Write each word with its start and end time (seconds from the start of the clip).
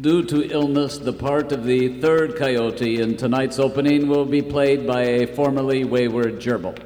Due 0.00 0.22
to 0.24 0.50
illness, 0.50 0.98
the 0.98 1.12
part 1.12 1.52
of 1.52 1.64
the 1.64 2.00
third 2.00 2.36
coyote 2.36 3.00
in 3.00 3.16
tonight's 3.16 3.58
opening 3.58 4.08
will 4.08 4.26
be 4.26 4.42
played 4.42 4.86
by 4.86 5.02
a 5.02 5.26
formerly 5.26 5.84
wayward 5.84 6.34
gerbil. 6.40 6.76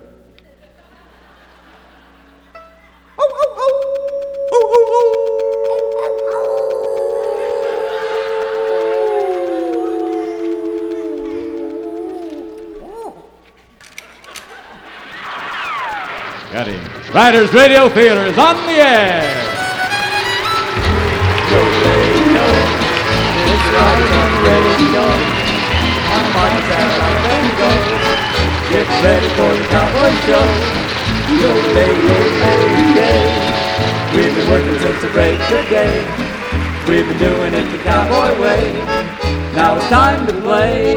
Got 16.53 16.67
him. 16.67 17.13
Riders 17.13 17.53
Radio 17.53 17.89
Theater 17.89 18.27
is 18.27 18.39
on 18.39 18.57
the 18.67 18.73
air. 18.73 19.50
Ready 29.03 29.29
for 29.31 29.49
the 29.57 29.65
cowboy 29.69 30.13
show. 30.27 30.45
Yo, 31.41 31.51
day, 31.73 31.89
yo, 31.89 32.17
day, 32.41 32.95
day. 32.95 33.21
We've 34.15 34.35
been 34.35 34.51
working 34.51 34.79
since 34.79 35.01
the 35.01 35.09
break 35.09 35.41
of 35.41 35.69
day. 35.71 36.05
We've 36.87 37.07
been 37.09 37.19
doing 37.19 37.55
it 37.55 37.71
the 37.71 37.79
cowboy 37.79 38.39
way. 38.41 38.73
Now 39.55 39.77
it's 39.77 39.89
time 39.89 40.27
to 40.27 40.35
play. 40.43 40.97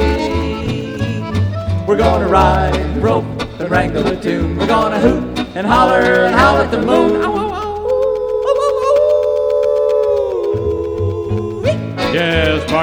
We're 1.87 1.97
gonna 1.97 2.27
ride 2.27 2.97
rope 2.97 3.25
and 3.59 3.69
wrangle 3.69 4.05
a 4.07 4.19
tune. 4.19 4.57
We're 4.57 4.67
gonna 4.67 4.99
hoot 4.99 5.39
and 5.55 5.65
holler 5.65 6.25
and 6.25 6.35
howl 6.35 6.57
at 6.57 6.71
the 6.71 6.81
moon. 6.81 7.42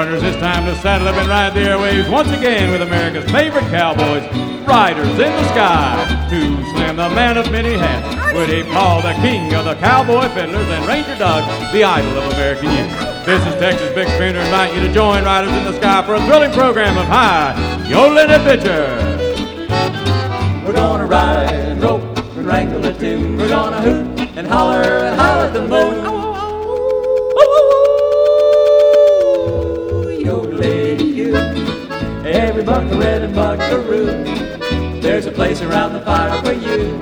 Partners, 0.01 0.23
it's 0.23 0.37
time 0.37 0.65
to 0.65 0.75
saddle 0.81 1.07
up 1.09 1.15
and 1.15 1.29
ride 1.29 1.53
the 1.53 1.59
airwaves 1.59 2.09
once 2.09 2.31
again 2.31 2.71
with 2.71 2.81
America's 2.81 3.29
favorite 3.29 3.69
cowboys, 3.69 4.25
Riders 4.65 5.05
in 5.05 5.29
the 5.29 5.47
Sky. 5.53 6.27
Too 6.27 6.57
Slim, 6.73 6.95
the 6.95 7.07
man 7.09 7.37
of 7.37 7.51
many 7.51 7.77
hats, 7.77 8.33
Woody 8.33 8.63
Paul, 8.63 9.03
the 9.03 9.13
king 9.21 9.53
of 9.53 9.63
the 9.63 9.75
cowboy 9.75 10.27
fiddlers, 10.29 10.67
and 10.69 10.87
Ranger 10.87 11.15
Doug, 11.19 11.45
the 11.71 11.83
idol 11.83 12.17
of 12.17 12.33
American 12.33 12.71
youth. 12.71 13.25
This 13.27 13.45
is 13.45 13.53
Texas 13.61 13.93
Big 13.93 14.07
Spin 14.07 14.33
to 14.33 14.41
invite 14.41 14.73
you 14.73 14.79
to 14.79 14.91
join 14.91 15.23
Riders 15.23 15.53
in 15.53 15.65
the 15.65 15.73
Sky 15.73 16.03
for 16.03 16.15
a 16.15 16.25
thrilling 16.25 16.51
program 16.51 16.97
of 16.97 17.05
high 17.05 17.53
yodeling 17.87 18.31
adventure. 18.31 18.97
We're 20.65 20.73
gonna 20.73 21.05
ride 21.05 21.53
and 21.53 21.79
rope 21.79 22.01
and 22.17 22.47
wrangle 22.47 22.83
a 22.83 22.93
tune. 22.95 23.37
We're 23.37 23.49
gonna 23.49 23.79
hoot 23.79 24.19
and 24.35 24.47
holler 24.47 24.81
and 24.81 25.21
howl 25.21 25.41
at 25.41 25.53
the 25.53 25.61
moon. 25.61 26.10
Every 32.31 32.63
buckaroo 32.63 33.01
and 33.01 33.35
buckaroo. 33.35 35.01
There's 35.01 35.25
a 35.25 35.31
place 35.33 35.61
around 35.61 35.91
the 35.91 35.99
fire 35.99 36.41
for 36.41 36.53
you. 36.53 36.97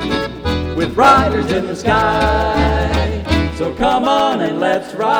With 0.75 0.97
riders 0.97 1.51
in 1.51 1.67
the 1.67 1.75
sky. 1.75 3.53
So 3.55 3.71
come 3.75 4.05
on 4.05 4.41
and 4.41 4.59
let's 4.59 4.95
ride. 4.95 5.19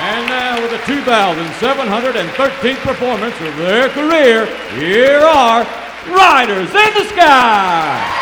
And 0.00 0.26
now, 0.26 0.62
with 0.62 0.70
the 0.70 0.78
2,713th 0.90 2.78
performance 2.78 3.38
of 3.42 3.56
their 3.58 3.90
career, 3.90 4.46
here 4.78 5.20
are 5.20 5.66
Riders 6.08 6.70
in 6.70 6.94
the 6.94 7.04
Sky. 7.10 8.21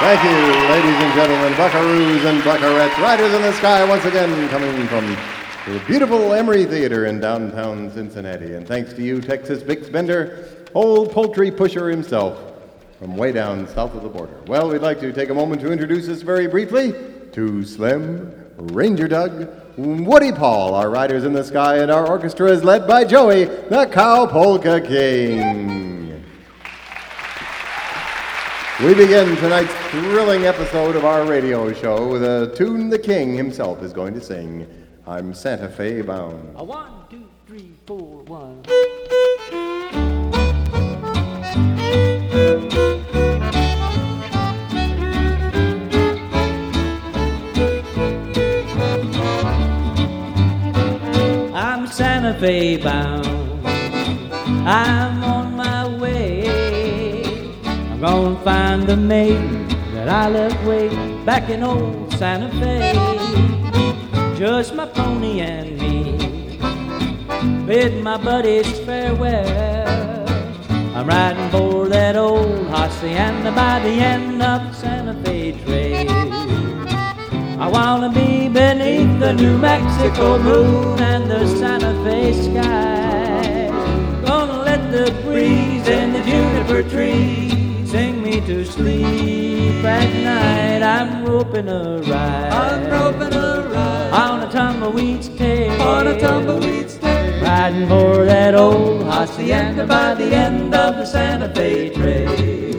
Thank 0.00 0.24
you, 0.24 0.30
ladies 0.70 0.94
and 0.94 1.14
gentlemen, 1.14 1.52
buckaroos 1.52 2.24
and 2.24 2.42
buckarettes, 2.42 2.96
riders 3.02 3.34
in 3.34 3.42
the 3.42 3.52
sky, 3.52 3.86
once 3.86 4.02
again 4.06 4.48
coming 4.48 4.86
from 4.86 5.06
the 5.70 5.78
beautiful 5.86 6.32
Emery 6.32 6.64
Theater 6.64 7.04
in 7.04 7.20
downtown 7.20 7.92
Cincinnati. 7.92 8.54
And 8.54 8.66
thanks 8.66 8.94
to 8.94 9.02
you, 9.02 9.20
Texas 9.20 9.62
Bix 9.62 9.92
Bender, 9.92 10.48
old 10.72 11.12
poultry 11.12 11.50
pusher 11.50 11.90
himself 11.90 12.40
from 12.98 13.14
way 13.14 13.30
down 13.30 13.68
south 13.68 13.94
of 13.94 14.02
the 14.02 14.08
border. 14.08 14.40
Well, 14.46 14.70
we'd 14.70 14.80
like 14.80 15.00
to 15.00 15.12
take 15.12 15.28
a 15.28 15.34
moment 15.34 15.60
to 15.60 15.70
introduce 15.70 16.08
us 16.08 16.22
very 16.22 16.46
briefly 16.46 16.94
to 17.32 17.62
Slim, 17.62 18.32
Ranger 18.56 19.06
Doug, 19.06 19.50
Woody 19.76 20.32
Paul, 20.32 20.74
our 20.76 20.88
riders 20.88 21.24
in 21.24 21.34
the 21.34 21.44
sky, 21.44 21.76
and 21.76 21.90
our 21.90 22.06
orchestra 22.06 22.50
is 22.50 22.64
led 22.64 22.88
by 22.88 23.04
Joey, 23.04 23.44
the 23.44 23.86
Cow 23.92 24.24
Polka 24.24 24.80
King. 24.80 25.89
We 28.82 28.94
begin 28.94 29.36
tonight's 29.36 29.74
thrilling 29.90 30.46
episode 30.46 30.96
of 30.96 31.04
our 31.04 31.26
radio 31.26 31.70
show 31.70 32.08
with 32.08 32.24
a 32.24 32.50
tune 32.56 32.88
the 32.88 32.98
king 32.98 33.34
himself 33.34 33.82
is 33.82 33.92
going 33.92 34.14
to 34.14 34.22
sing. 34.22 34.66
I'm 35.06 35.34
Santa 35.34 35.68
Fe 35.68 36.00
bound. 36.00 36.54
A 36.56 36.64
one, 36.64 36.90
two, 37.10 37.28
three, 37.46 37.72
four, 37.86 38.22
one. 38.22 38.64
I'm 51.54 51.86
Santa 51.86 52.40
Fe 52.40 52.78
bound. 52.78 53.26
I'm 54.66 55.19
gonna 58.10 58.40
find 58.40 58.82
the 58.88 58.96
maiden 58.96 59.68
that 59.94 60.08
I 60.08 60.28
left 60.28 60.60
way 60.66 60.88
back 61.24 61.48
in 61.48 61.62
old 61.62 62.12
Santa 62.14 62.50
Fe. 62.58 62.92
Just 64.36 64.74
my 64.74 64.86
pony 64.86 65.40
and 65.40 65.78
me. 65.78 65.94
Bid 67.66 68.02
my 68.02 68.16
buddies 68.16 68.78
farewell. 68.80 70.28
I'm 70.96 71.06
riding 71.06 71.48
for 71.50 71.88
that 71.88 72.16
old 72.16 72.66
hacienda 72.74 73.52
by 73.52 73.78
the 73.86 73.94
end 74.14 74.42
of 74.42 74.74
Santa 74.74 75.14
Fe 75.22 75.52
Trail. 75.62 76.10
I 77.64 77.68
wanna 77.68 78.10
be 78.10 78.48
beneath 78.48 79.20
the 79.20 79.32
New 79.34 79.56
Mexico 79.56 80.26
moon 80.38 80.98
and 80.98 81.30
the 81.30 81.46
Santa 81.60 81.92
Fe 82.02 82.32
sky. 82.46 83.68
Gonna 84.26 84.58
let 84.68 84.82
the 84.90 85.06
breeze 85.22 85.86
and 85.88 86.12
the 86.16 86.22
juniper 86.30 86.82
trees 86.90 87.69
to 88.50 88.64
sleep 88.64 89.84
at 89.84 90.12
night. 90.24 90.82
I'm 90.82 91.24
roping 91.24 91.68
a 91.68 92.00
ride. 92.00 92.52
I'm 92.52 92.90
roping 92.90 93.32
a 93.32 93.68
ride 93.72 94.10
on 94.12 94.42
a 94.42 94.50
tumbleweed's 94.50 95.28
tail. 95.28 95.80
On 95.82 96.08
a 96.08 96.18
tumbleweed's 96.18 96.98
tail. 96.98 97.44
Riding 97.44 97.86
for 97.86 98.24
that 98.24 98.56
old 98.56 99.04
hacienda 99.04 99.86
by 99.86 100.14
the 100.14 100.34
end 100.34 100.74
of 100.74 100.96
the 100.96 101.04
Santa 101.04 101.48
Fe 101.54 101.90
Trail. 101.90 102.69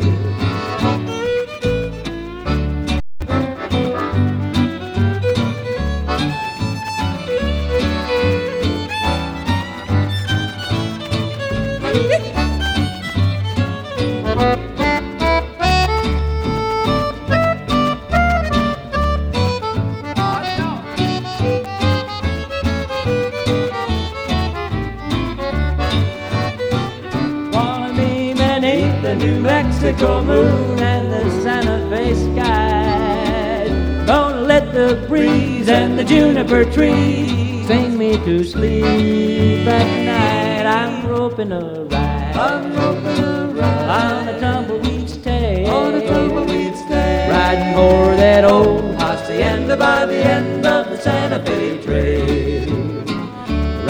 And 35.81 35.97
the 35.97 36.03
juniper 36.03 36.63
trees 36.63 37.65
sing 37.67 37.97
me 37.97 38.11
to 38.17 38.43
sleep 38.43 39.65
at 39.67 39.89
night. 40.05 40.65
I'm 40.79 41.07
roping 41.07 41.51
a 41.51 41.85
ride. 41.85 42.35
I'm 42.35 42.75
roping 42.75 43.23
a 43.23 43.47
ride 43.47 43.89
on 43.89 44.27
a 44.27 44.39
tumbleweed's 44.39 45.17
tail. 45.17 45.71
On 45.71 45.95
a 45.95 46.07
tumbleweed's 46.07 46.81
tail. 46.85 47.31
Riding 47.31 47.73
for 47.73 48.15
that 48.15 48.43
old 48.45 48.93
hacienda 49.01 49.75
by 49.75 50.05
the 50.05 50.19
end 50.37 50.65
of 50.67 50.85
the 50.91 50.97
Santa 50.97 51.43
Fe 51.45 51.81
Trail. 51.81 52.69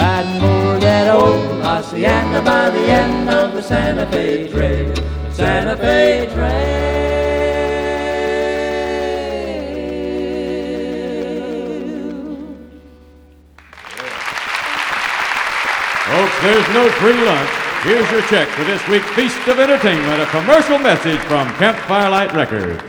Riding 0.01 0.39
for 0.39 0.79
that 0.87 1.07
old 1.13 1.61
hacienda 1.61 2.41
by 2.41 2.69
the 2.69 2.85
end 3.01 3.29
of 3.29 3.53
the 3.53 3.61
Santa 3.61 4.09
Fe 4.11 4.49
Trail. 4.49 4.95
Santa 5.33 5.75
Fe 5.75 6.29
Trail. 6.33 6.70
There's 16.41 16.67
no 16.69 16.89
free 16.93 17.23
lunch 17.23 17.61
Here's 17.83 18.11
your 18.11 18.21
check 18.23 18.47
for 18.49 18.63
this 18.63 18.87
week's 18.87 19.09
Feast 19.11 19.47
of 19.47 19.59
Entertainment, 19.59 20.21
a 20.21 20.27
commercial 20.27 20.77
message 20.77 21.19
from 21.21 21.47
Camp 21.55 21.75
Firelight 21.87 22.31
Records. 22.33 22.79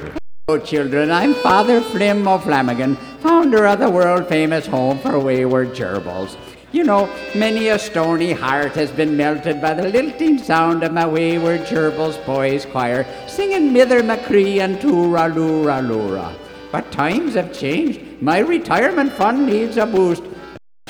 Hello, 0.46 0.58
children. 0.58 1.10
I'm 1.10 1.32
Father 1.32 1.80
Flim 1.80 2.28
O'Flanagan, 2.28 2.98
founder 3.20 3.66
of 3.66 3.78
the 3.78 3.88
world 3.88 4.28
famous 4.28 4.66
Home 4.66 4.98
for 4.98 5.18
Wayward 5.18 5.70
Gerbils. 5.70 6.36
You 6.72 6.84
know, 6.84 7.08
many 7.34 7.68
a 7.68 7.78
stony 7.78 8.32
heart 8.32 8.72
has 8.72 8.90
been 8.90 9.16
melted 9.16 9.62
by 9.62 9.72
the 9.72 9.88
lilting 9.88 10.36
sound 10.36 10.82
of 10.82 10.92
my 10.92 11.06
wayward 11.06 11.62
gerbils 11.62 12.22
boys 12.26 12.66
choir 12.66 13.06
singing 13.26 13.72
Mither 13.72 14.02
Machree 14.02 14.60
and 14.60 14.76
Toora 14.76 15.32
Loora 15.34 15.80
Loora. 15.80 16.34
But 16.70 16.92
times 16.92 17.34
have 17.34 17.58
changed. 17.58 18.00
My 18.20 18.40
retirement 18.40 19.12
fund 19.12 19.46
needs 19.46 19.78
a 19.78 19.86
boost. 19.86 20.22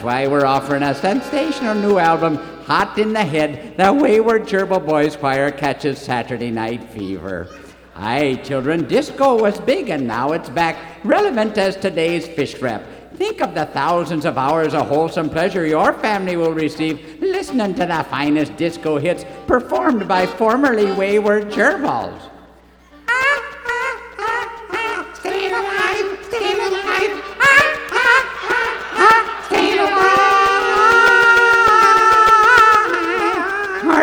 Why 0.02 0.26
we're 0.26 0.44
offering 0.44 0.82
a 0.82 0.96
sensational 0.96 1.76
new 1.76 1.96
album, 1.96 2.34
Hot 2.66 2.98
in 2.98 3.12
the 3.12 3.22
Head, 3.22 3.76
the 3.76 3.92
Wayward 3.92 4.46
Gerbil 4.46 4.84
Boys 4.84 5.14
Choir 5.14 5.52
catches 5.52 6.00
Saturday 6.00 6.50
Night 6.50 6.82
Fever. 6.90 7.48
Aye, 7.94 8.40
children, 8.42 8.88
disco 8.88 9.40
was 9.40 9.60
big 9.60 9.90
and 9.90 10.08
now 10.08 10.32
it's 10.32 10.48
back, 10.48 10.76
relevant 11.04 11.56
as 11.56 11.76
today's 11.76 12.26
fish 12.26 12.60
wrap. 12.60 12.82
Think 13.14 13.40
of 13.40 13.54
the 13.54 13.66
thousands 13.66 14.24
of 14.24 14.36
hours 14.36 14.74
of 14.74 14.88
wholesome 14.88 15.30
pleasure 15.30 15.64
your 15.64 15.92
family 15.92 16.36
will 16.36 16.52
receive 16.52 17.20
listening 17.20 17.72
to 17.74 17.86
the 17.86 18.04
finest 18.10 18.56
disco 18.56 18.98
hits 18.98 19.24
performed 19.46 20.08
by 20.08 20.26
formerly 20.26 20.90
wayward 20.90 21.44
gerbils. 21.50 22.31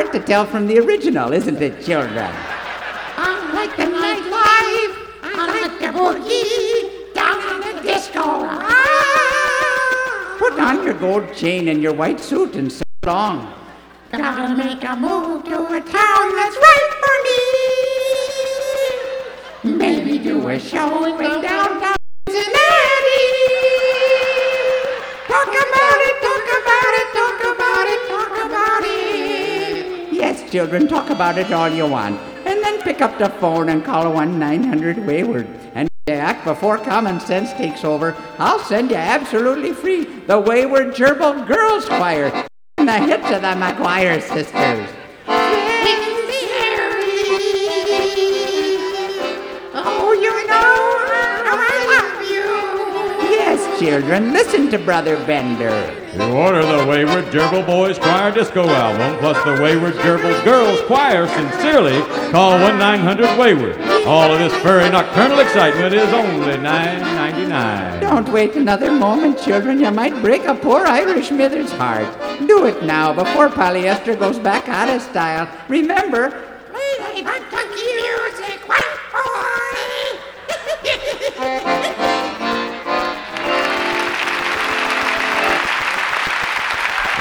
Hard 0.10 0.22
to 0.22 0.28
tell 0.28 0.46
from 0.48 0.66
the 0.66 0.80
original, 0.80 1.34
isn't 1.34 1.62
it, 1.62 1.86
children? 1.86 2.18
I 2.18 3.52
like 3.54 3.78
the 3.78 3.84
nightlife. 3.84 4.96
I 5.22 5.46
like 5.62 5.80
the 5.80 5.90
boogie 5.96 7.14
down 7.14 7.38
on 7.38 7.62
the 7.62 7.74
disco. 7.84 8.42
Put 10.40 10.60
on 10.60 10.84
your 10.84 10.96
gold 10.96 11.32
chain 11.36 11.68
and 11.68 11.84
your 11.84 11.94
white 11.94 12.20
suit 12.20 12.56
and 12.56 12.72
sing 12.72 12.82
along. 13.04 13.54
Gotta 14.12 14.56
make 14.56 14.84
a 14.84 14.96
move 14.96 15.44
to 15.44 15.68
a 15.78 15.80
town 15.80 16.36
that's 16.36 16.58
right 16.58 16.92
for 17.02 17.16
me. 19.70 19.78
Maybe 19.78 20.18
do 20.18 20.50
a 20.50 20.60
show 20.60 21.06
in 21.06 21.42
children, 30.50 30.88
talk 30.88 31.10
about 31.10 31.38
it 31.38 31.52
all 31.52 31.70
you 31.70 31.88
want. 31.88 32.20
And 32.46 32.64
then 32.64 32.82
pick 32.82 33.02
up 33.02 33.18
the 33.18 33.30
phone 33.30 33.70
and 33.70 33.84
call 33.84 34.12
1 34.12 34.40
900 34.40 35.06
Wayward. 35.06 35.48
And 35.74 35.90
act 36.08 36.44
before 36.44 36.78
common 36.78 37.20
sense 37.20 37.54
takes 37.54 37.84
over, 37.84 38.16
I'll 38.38 38.60
send 38.60 38.90
you 38.90 38.98
absolutely 38.98 39.74
free 39.74 40.04
the 40.04 40.40
Wayward 40.40 40.96
Gerbil 40.96 41.48
Girls 41.48 41.86
Choir 41.86 42.48
and 42.78 42.88
the 42.88 43.00
hits 43.00 43.30
of 43.32 43.42
the 43.42 43.56
McGuire 43.56 44.22
sisters. 44.22 44.99
Children, 53.80 54.34
listen 54.34 54.70
to 54.70 54.78
Brother 54.78 55.16
Bender. 55.26 55.96
You 56.14 56.24
order 56.24 56.62
the 56.66 56.86
Wayward 56.86 57.26
Gerbil 57.26 57.66
Boys 57.66 57.98
Choir 57.98 58.30
Disco 58.32 58.68
album, 58.68 59.18
plus 59.20 59.42
the 59.46 59.64
Wayward 59.64 59.94
Gerbil 59.94 60.44
Girls 60.44 60.82
Choir, 60.82 61.28
sincerely 61.30 62.02
call 62.32 62.60
1 62.60 62.78
900 62.78 63.40
Wayward. 63.40 63.80
All 64.06 64.34
of 64.34 64.40
this 64.40 64.54
furry 64.62 64.90
nocturnal 64.90 65.40
excitement 65.40 65.94
is 65.94 66.12
only 66.14 66.56
$9.99. 66.58 68.02
Don't 68.02 68.28
wait 68.30 68.56
another 68.56 68.92
moment, 68.92 69.40
children. 69.40 69.80
You 69.80 69.92
might 69.92 70.20
break 70.22 70.44
a 70.44 70.56
poor 70.56 70.86
Irish 70.86 71.32
mither's 71.32 71.72
heart. 71.72 72.08
Do 72.48 72.66
it 72.66 72.84
now 72.84 73.14
before 73.14 73.48
polyester 73.48 74.20
goes 74.20 74.40
back 74.40 74.68
out 74.68 74.90
of 74.90 75.02
style. 75.02 75.50
Remember, 75.70 76.49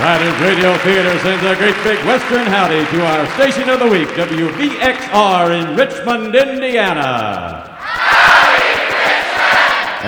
Riders 0.01 0.41
Radio 0.41 0.79
Theater 0.79 1.19
sends 1.19 1.43
a 1.45 1.57
great 1.57 1.75
big 1.83 1.99
Western 2.07 2.47
howdy 2.47 2.87
to 2.87 3.05
our 3.05 3.27
station 3.35 3.69
of 3.69 3.81
the 3.81 3.89
week, 3.89 4.07
WVXR 4.11 5.61
in 5.61 5.77
Richmond, 5.77 6.37
Indiana. 6.37 7.67
Howdy, 7.81 8.79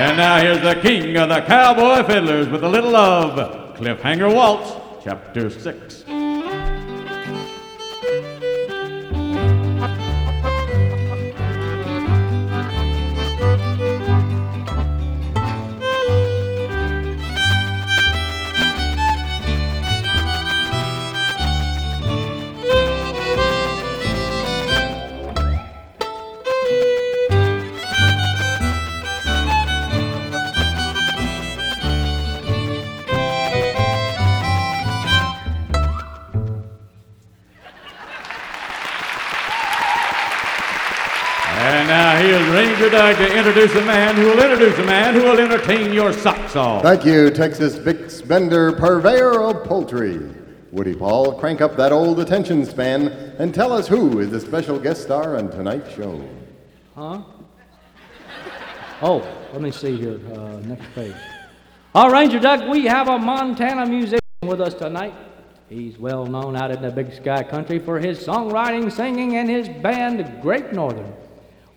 And 0.00 0.16
now 0.16 0.38
here's 0.40 0.62
the 0.62 0.80
king 0.80 1.16
of 1.16 1.28
the 1.28 1.40
cowboy 1.40 2.06
fiddlers 2.06 2.48
with 2.48 2.62
a 2.62 2.68
little 2.68 2.94
of 2.94 3.76
Cliffhanger 3.76 4.32
Waltz, 4.32 4.70
Chapter 5.02 5.50
6. 5.50 5.99
Here's 42.80 42.92
Ranger 42.92 43.14
Doug 43.14 43.28
to 43.28 43.36
introduce 43.36 43.74
a 43.74 43.84
man 43.84 44.16
who 44.16 44.22
will 44.24 44.42
introduce 44.42 44.78
a 44.78 44.84
man 44.84 45.12
who 45.12 45.24
will 45.24 45.38
entertain 45.38 45.92
your 45.92 46.14
socks 46.14 46.56
off. 46.56 46.82
Thank 46.82 47.04
you, 47.04 47.28
Texas 47.28 47.76
Bix 47.76 48.26
Bender, 48.26 48.72
purveyor 48.72 49.38
of 49.38 49.64
poultry. 49.64 50.18
Woody 50.72 50.94
Paul, 50.94 51.38
crank 51.38 51.60
up 51.60 51.76
that 51.76 51.92
old 51.92 52.20
attention 52.20 52.64
span 52.64 53.08
and 53.38 53.54
tell 53.54 53.70
us 53.70 53.86
who 53.86 54.20
is 54.20 54.30
the 54.30 54.40
special 54.40 54.78
guest 54.78 55.02
star 55.02 55.36
on 55.36 55.50
tonight's 55.50 55.94
show. 55.94 56.26
Huh? 56.94 57.20
Oh, 59.02 59.28
let 59.52 59.60
me 59.60 59.70
see 59.70 59.98
here. 59.98 60.18
Uh, 60.34 60.60
next 60.60 60.90
page. 60.94 61.14
All 61.94 62.10
Ranger 62.10 62.40
Doug, 62.40 62.66
we 62.70 62.86
have 62.86 63.08
a 63.08 63.18
Montana 63.18 63.84
musician 63.84 64.20
with 64.40 64.62
us 64.62 64.72
tonight. 64.72 65.12
He's 65.68 65.98
well 65.98 66.24
known 66.24 66.56
out 66.56 66.70
in 66.70 66.80
the 66.80 66.90
Big 66.90 67.12
Sky 67.12 67.42
Country 67.42 67.78
for 67.78 67.98
his 67.98 68.24
songwriting, 68.24 68.90
singing, 68.90 69.36
and 69.36 69.50
his 69.50 69.68
band, 69.68 70.40
Great 70.40 70.72
Northern. 70.72 71.12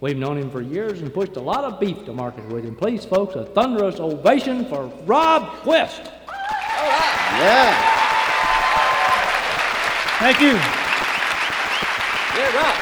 We've 0.03 0.17
known 0.17 0.37
him 0.37 0.51
for 0.51 0.59
years 0.59 1.01
and 1.01 1.13
pushed 1.13 1.37
a 1.37 1.39
lot 1.39 1.63
of 1.63 1.79
beef 1.79 2.03
to 2.03 2.11
market 2.11 2.45
with 2.49 2.65
him. 2.65 2.75
Please, 2.75 3.05
folks, 3.05 3.35
a 3.35 3.45
thunderous 3.45 4.01
ovation 4.01 4.65
for 4.65 4.87
Rob 5.05 5.47
Quist. 5.61 6.01
Yeah. 7.39 7.73
Thank 10.19 10.41
you. 10.41 10.55
Yeah, 12.35 12.53
Rob. 12.53 12.75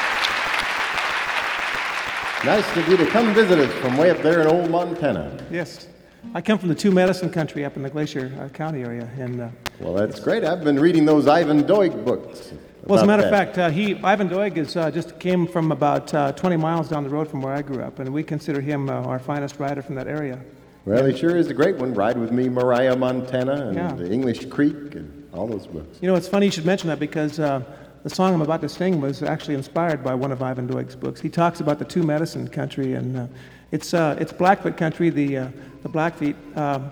Nice 2.44 2.76
of 2.76 2.88
you 2.88 2.96
to 2.96 3.06
come 3.06 3.32
visit 3.32 3.60
us 3.60 3.72
from 3.74 3.96
way 3.96 4.10
up 4.10 4.18
there 4.18 4.40
in 4.40 4.48
old 4.48 4.68
Montana. 4.68 5.46
Yes. 5.48 5.86
I 6.34 6.40
come 6.40 6.58
from 6.58 6.68
the 6.68 6.74
Two 6.74 6.90
Medicine 6.90 7.30
Country 7.30 7.64
up 7.64 7.76
in 7.76 7.82
the 7.82 7.90
Glacier 7.90 8.32
uh, 8.40 8.48
County 8.48 8.82
area. 8.82 9.08
And, 9.18 9.40
uh, 9.40 9.48
Well, 9.80 9.94
that's 9.94 10.20
great. 10.20 10.44
I've 10.44 10.64
been 10.64 10.78
reading 10.78 11.04
those 11.04 11.26
Ivan 11.26 11.64
Doig 11.64 12.04
books. 12.04 12.52
well, 12.84 12.98
as 12.98 13.02
a 13.02 13.06
matter 13.06 13.24
of 13.24 13.30
fact, 13.30 13.58
uh, 13.58 13.70
he, 13.70 13.96
Ivan 14.02 14.28
Doig 14.28 14.56
is, 14.56 14.76
uh, 14.76 14.90
just 14.90 15.18
came 15.18 15.46
from 15.46 15.72
about 15.72 16.12
uh, 16.14 16.32
20 16.32 16.56
miles 16.56 16.88
down 16.88 17.02
the 17.04 17.10
road 17.10 17.28
from 17.28 17.42
where 17.42 17.52
I 17.52 17.60
grew 17.62 17.82
up, 17.82 17.98
and 17.98 18.12
we 18.12 18.22
consider 18.22 18.60
him 18.60 18.88
uh, 18.88 18.92
our 19.02 19.18
finest 19.18 19.58
writer 19.58 19.82
from 19.82 19.94
that 19.96 20.06
area. 20.06 20.38
Well, 20.84 21.04
he 21.04 21.16
sure 21.16 21.36
is 21.36 21.48
a 21.48 21.54
great 21.54 21.76
one. 21.76 21.92
Ride 21.94 22.16
with 22.18 22.32
Me, 22.32 22.48
Mariah, 22.48 22.96
Montana, 22.96 23.66
and 23.68 23.76
Yeah. 23.76 23.92
the 23.92 24.10
English 24.10 24.46
Creek, 24.46 24.94
and 24.94 25.28
all 25.32 25.46
those 25.46 25.66
books. 25.66 25.98
You 26.00 26.08
know, 26.08 26.14
it's 26.16 26.28
funny 26.28 26.46
you 26.46 26.52
should 26.52 26.66
mention 26.66 26.88
that 26.88 26.98
because 26.98 27.38
uh, 27.38 27.62
the 28.02 28.10
song 28.10 28.34
I'm 28.34 28.42
about 28.42 28.60
to 28.62 28.68
sing 28.68 29.00
was 29.00 29.22
actually 29.22 29.54
inspired 29.54 30.02
by 30.02 30.14
one 30.14 30.32
of 30.32 30.42
Ivan 30.42 30.66
Doig's 30.66 30.96
books. 30.96 31.20
He 31.20 31.28
talks 31.28 31.60
about 31.60 31.78
the 31.78 31.84
Two 31.84 32.02
Medicine 32.02 32.48
Country, 32.48 32.94
and 32.94 33.16
uh, 33.16 33.26
it's, 33.70 33.94
uh, 33.94 34.16
it's 34.20 34.32
Blackfoot 34.32 34.76
Country, 34.76 35.10
the, 35.10 35.38
uh, 35.38 35.48
the 35.82 35.88
Blackfeet, 35.88 36.36
um 36.56 36.90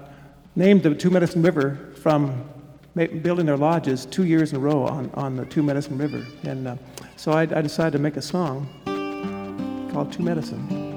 named 0.56 0.82
the 0.82 0.94
Two 0.94 1.10
Medicine 1.10 1.42
River 1.42 1.92
from 2.02 2.48
ma- 2.94 3.06
building 3.22 3.46
their 3.46 3.56
lodges 3.56 4.04
two 4.06 4.24
years 4.24 4.50
in 4.50 4.56
a 4.56 4.60
row 4.60 4.84
on, 4.84 5.10
on 5.14 5.36
the 5.36 5.44
Two 5.46 5.62
Medicine 5.62 5.96
River. 5.96 6.26
And 6.42 6.66
uh, 6.66 6.76
so 7.16 7.32
I, 7.32 7.42
I 7.42 7.62
decided 7.62 7.92
to 7.92 7.98
make 7.98 8.16
a 8.16 8.22
song 8.22 8.68
called 9.92 10.12
Two 10.12 10.22
Medicine. 10.22 10.89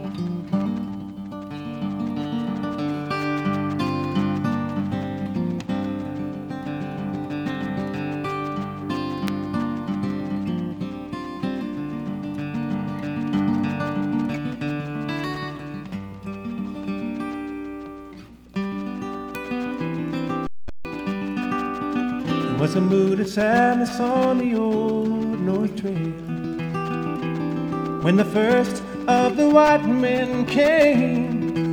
Was 22.73 22.81
a 22.81 22.81
mood 22.81 23.19
of 23.19 23.27
sadness 23.27 23.99
on 23.99 24.39
the 24.39 24.55
old 24.55 25.39
North 25.41 25.75
Trail. 25.79 25.93
When 28.01 28.15
the 28.15 28.25
first 28.25 28.81
of 29.07 29.37
the 29.37 29.47
white 29.47 29.85
men 29.85 30.47
came 30.47 31.71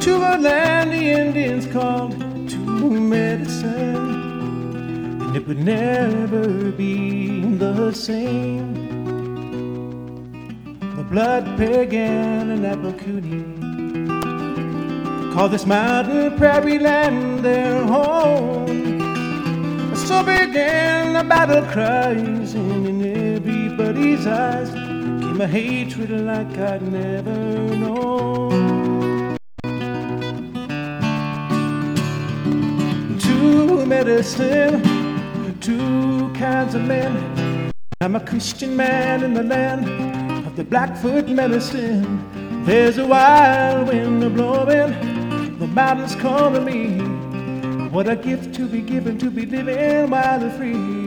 to 0.00 0.16
a 0.16 0.38
land 0.38 0.92
the 0.92 1.10
Indians 1.10 1.66
called 1.66 2.18
Two 2.48 3.02
Medicine, 3.02 5.20
and 5.20 5.36
it 5.36 5.46
would 5.46 5.58
never 5.58 6.72
be 6.72 7.44
the 7.56 7.92
same. 7.92 8.72
The 10.96 11.02
blood 11.02 11.44
Piegan 11.58 12.50
and 12.54 12.64
Apelcoonie 12.64 13.60
call 15.34 15.50
this 15.50 15.66
mountain 15.66 16.34
prairie 16.38 16.78
land 16.78 17.40
their 17.40 17.84
home. 17.84 18.71
So 20.12 20.22
began 20.22 21.14
the 21.14 21.24
battle 21.24 21.62
cries, 21.72 22.52
and 22.52 22.86
in 22.86 23.34
everybody's 23.34 24.26
eyes 24.26 24.68
came 24.70 25.40
a 25.40 25.46
hatred 25.46 26.10
like 26.10 26.54
I'd 26.58 26.82
never 26.82 27.34
known. 27.82 29.38
Two 33.18 33.86
medicine, 33.86 34.82
two 35.60 36.30
kinds 36.34 36.74
of 36.74 36.82
men. 36.82 37.72
I'm 38.02 38.14
a 38.14 38.20
Christian 38.20 38.76
man 38.76 39.24
in 39.24 39.32
the 39.32 39.42
land 39.42 39.88
of 40.46 40.56
the 40.56 40.64
Blackfoot 40.64 41.26
medicine. 41.30 42.04
There's 42.66 42.98
a 42.98 43.06
wild 43.06 43.88
wind 43.88 44.34
blowing, 44.34 44.92
the 45.58 45.68
mountains 45.68 46.14
calling 46.16 46.66
me. 46.66 46.91
What 47.92 48.08
a 48.08 48.16
gift 48.16 48.54
to 48.54 48.66
be 48.66 48.80
given, 48.80 49.18
to 49.18 49.30
be 49.30 49.44
living 49.44 50.08
wild 50.08 50.42
and 50.44 50.52
free. 50.54 51.02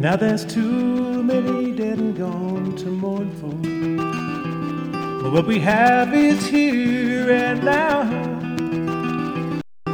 Now 0.00 0.16
there's 0.16 0.46
too 0.46 1.09
many 1.30 1.72
dead 1.72 1.98
and 1.98 2.16
gone 2.16 2.74
to 2.76 2.86
mourn 2.86 3.30
for. 3.40 3.54
But 5.22 5.32
what 5.32 5.46
we 5.46 5.60
have 5.60 6.12
is 6.14 6.46
here 6.46 7.30
and 7.30 7.62
now. 7.62 8.02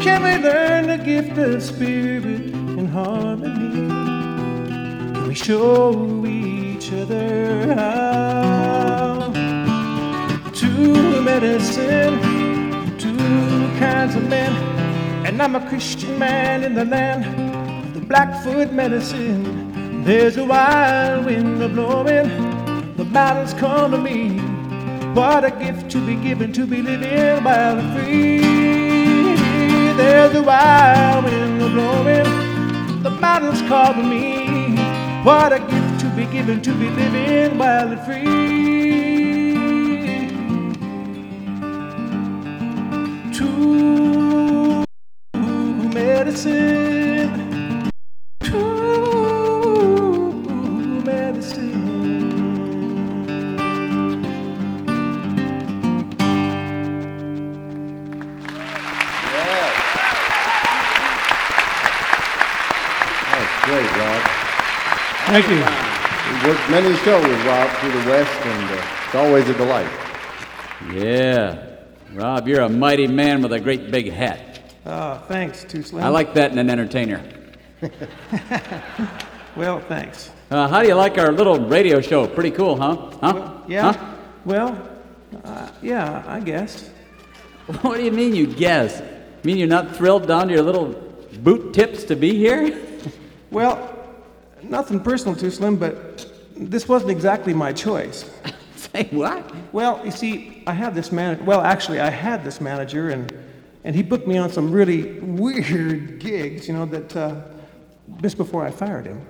Can 0.01 0.23
we 0.23 0.37
learn 0.43 0.87
the 0.87 0.97
gift 0.97 1.37
of 1.37 1.63
spirit 1.63 2.55
and 2.79 2.89
harmony? 2.89 3.89
Can 5.15 5.29
we 5.29 5.35
show 5.35 6.25
each 6.25 6.93
other 6.93 7.75
how? 7.75 9.33
Two 10.55 11.21
medicine, 11.21 12.19
two 12.99 13.17
kinds 13.79 14.15
of 14.15 14.27
men, 14.29 14.53
and 15.27 15.43
I'm 15.43 15.55
a 15.55 15.69
Christian 15.69 16.19
man 16.19 16.65
in 16.65 16.75
the 16.75 16.85
land 16.87 17.27
of 17.27 17.95
the 17.95 18.01
Blackfoot 18.01 18.73
medicine. 18.73 19.66
There's 20.07 20.37
a 20.37 20.45
wild 20.45 21.25
wind 21.25 21.61
a 21.61 21.69
blowing, 21.69 22.29
the 22.97 23.05
mountains 23.05 23.53
call 23.55 23.91
to 23.91 23.99
me. 23.99 24.39
What 25.15 25.45
a 25.45 25.51
gift 25.51 25.91
to 25.91 26.01
be 26.07 26.15
given, 26.15 26.53
to 26.53 26.65
be 26.65 26.81
living 26.81 27.43
wild 27.43 27.81
and 27.81 27.93
free. 27.93 29.35
There's 29.97 30.33
a 30.37 30.43
wild 30.45 31.25
wind 31.25 31.61
a 31.61 31.69
blowing, 31.71 33.03
the 33.03 33.11
call 33.69 33.95
to 33.95 34.03
me. 34.05 34.77
What 35.25 35.53
a 35.53 35.59
gift 35.59 36.01
to 36.03 36.09
be 36.15 36.27
given, 36.27 36.63
to 36.63 36.73
be 36.75 36.89
living 36.89 37.59
wild 37.59 37.91
and 37.91 38.01
free. 38.07 38.23
Two 43.37 44.85
medicine, 45.93 46.96
Thank 65.37 65.51
you. 65.51 65.57
We've 66.33 66.57
worked 66.57 66.71
many 66.71 66.97
shows, 67.05 67.23
with 67.23 67.45
Rob, 67.45 67.69
through 67.77 67.93
the 67.93 68.09
West, 68.09 68.47
and 68.47 68.71
uh, 68.71 68.87
it's 69.05 69.15
always 69.15 69.47
a 69.47 69.53
delight. 69.53 69.91
Yeah. 70.95 71.77
Rob, 72.15 72.49
you're 72.49 72.63
a 72.63 72.71
mighty 72.71 73.07
man 73.07 73.43
with 73.43 73.53
a 73.53 73.61
great 73.61 73.91
big 73.91 74.11
hat. 74.11 74.63
Oh, 74.87 75.23
thanks, 75.29 75.63
Too 75.63 75.83
Slim. 75.83 76.03
I 76.03 76.09
like 76.09 76.33
that 76.33 76.53
in 76.53 76.59
an 76.59 76.71
entertainer. 76.71 77.23
Well, 79.57 79.81
thanks. 79.81 80.31
Uh, 80.51 80.69
how 80.69 80.81
do 80.83 80.89
you 80.89 80.95
like 80.95 81.19
our 81.19 81.33
little 81.33 81.59
radio 81.59 82.01
show? 82.01 82.27
Pretty 82.27 82.51
cool, 82.51 82.77
huh? 82.77 83.11
Huh? 83.21 83.59
Yeah. 83.69 83.93
Huh? 83.93 84.17
Well, 84.47 84.89
uh, 85.45 85.71
yeah, 85.83 86.25
I 86.27 86.41
guess. 86.41 86.89
What 87.83 87.99
do 87.99 88.05
you 88.05 88.13
mean 88.13 88.35
you 88.35 88.47
guess? 88.47 89.03
mean 89.45 89.59
you're 89.59 89.69
not 89.69 89.97
thrilled 89.97 90.27
down 90.27 90.49
to 90.49 90.55
your 90.55 90.63
little 90.63 90.95
boot 91.41 91.75
tips 91.75 92.05
to 92.05 92.17
be 92.17 92.35
here? 92.35 92.83
Well, 93.51 93.96
nothing 94.71 95.01
personal, 95.01 95.35
Too 95.35 95.51
Slim, 95.51 95.77
but 95.77 96.31
this 96.57 96.89
wasn't 96.89 97.11
exactly 97.11 97.55
my 97.55 97.73
choice. 97.73 98.31
Say 98.77 99.09
what? 99.11 99.55
Well, 99.73 100.01
you 100.05 100.11
see, 100.11 100.63
I 100.67 100.73
had 100.73 100.95
this 100.95 101.13
manager. 101.13 101.43
Well, 101.45 101.61
actually, 101.61 102.01
I 102.01 102.11
had 102.11 102.45
this 102.45 102.61
manager, 102.61 103.11
and 103.11 103.33
and 103.85 103.95
he 103.95 104.03
booked 104.03 104.27
me 104.27 104.37
on 104.37 104.51
some 104.51 104.71
really 104.73 105.13
weird 105.21 106.19
gigs, 106.19 106.67
you 106.67 106.75
know, 106.75 106.87
that 106.87 107.17
uh, 107.17 107.41
just 108.21 108.37
before 108.37 108.65
I 108.65 108.71
fired 108.71 109.07
him. 109.07 109.21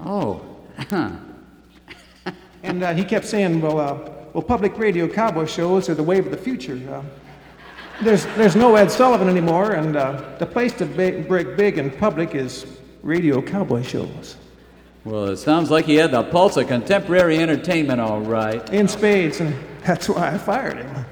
Oh. 0.00 0.42
Huh. 0.90 1.10
And 2.62 2.82
uh, 2.82 2.94
he 2.94 3.04
kept 3.04 3.26
saying, 3.26 3.60
"Well, 3.60 3.78
uh, 3.78 4.10
well, 4.32 4.42
public 4.42 4.76
radio 4.76 5.06
cowboy 5.06 5.46
shows 5.46 5.88
are 5.88 5.94
the 5.94 6.02
wave 6.02 6.24
of 6.24 6.32
the 6.32 6.36
future. 6.36 6.80
Uh, 6.90 7.02
there's 8.02 8.26
there's 8.34 8.56
no 8.56 8.74
Ed 8.74 8.90
Sullivan 8.90 9.28
anymore, 9.28 9.72
and 9.72 9.94
uh, 9.94 10.36
the 10.40 10.46
place 10.46 10.72
to 10.74 10.84
ba- 10.84 11.24
break 11.28 11.56
big 11.56 11.78
in 11.78 11.92
public 11.92 12.34
is 12.34 12.66
radio 13.02 13.40
cowboy 13.40 13.82
shows 13.82 14.36
Well, 15.06 15.26
it 15.26 15.36
sounds 15.36 15.70
like 15.70 15.84
he 15.84 15.94
had 15.94 16.10
the 16.10 16.24
pulse 16.24 16.56
of 16.56 16.66
contemporary 16.66 17.38
entertainment, 17.38 18.00
all 18.00 18.20
right. 18.20 18.68
in 18.70 18.88
spades, 18.88 19.38
and 19.38 19.54
that's 19.84 20.08
why 20.08 20.34
I 20.34 20.36
fired 20.36 20.78
him. 20.78 21.06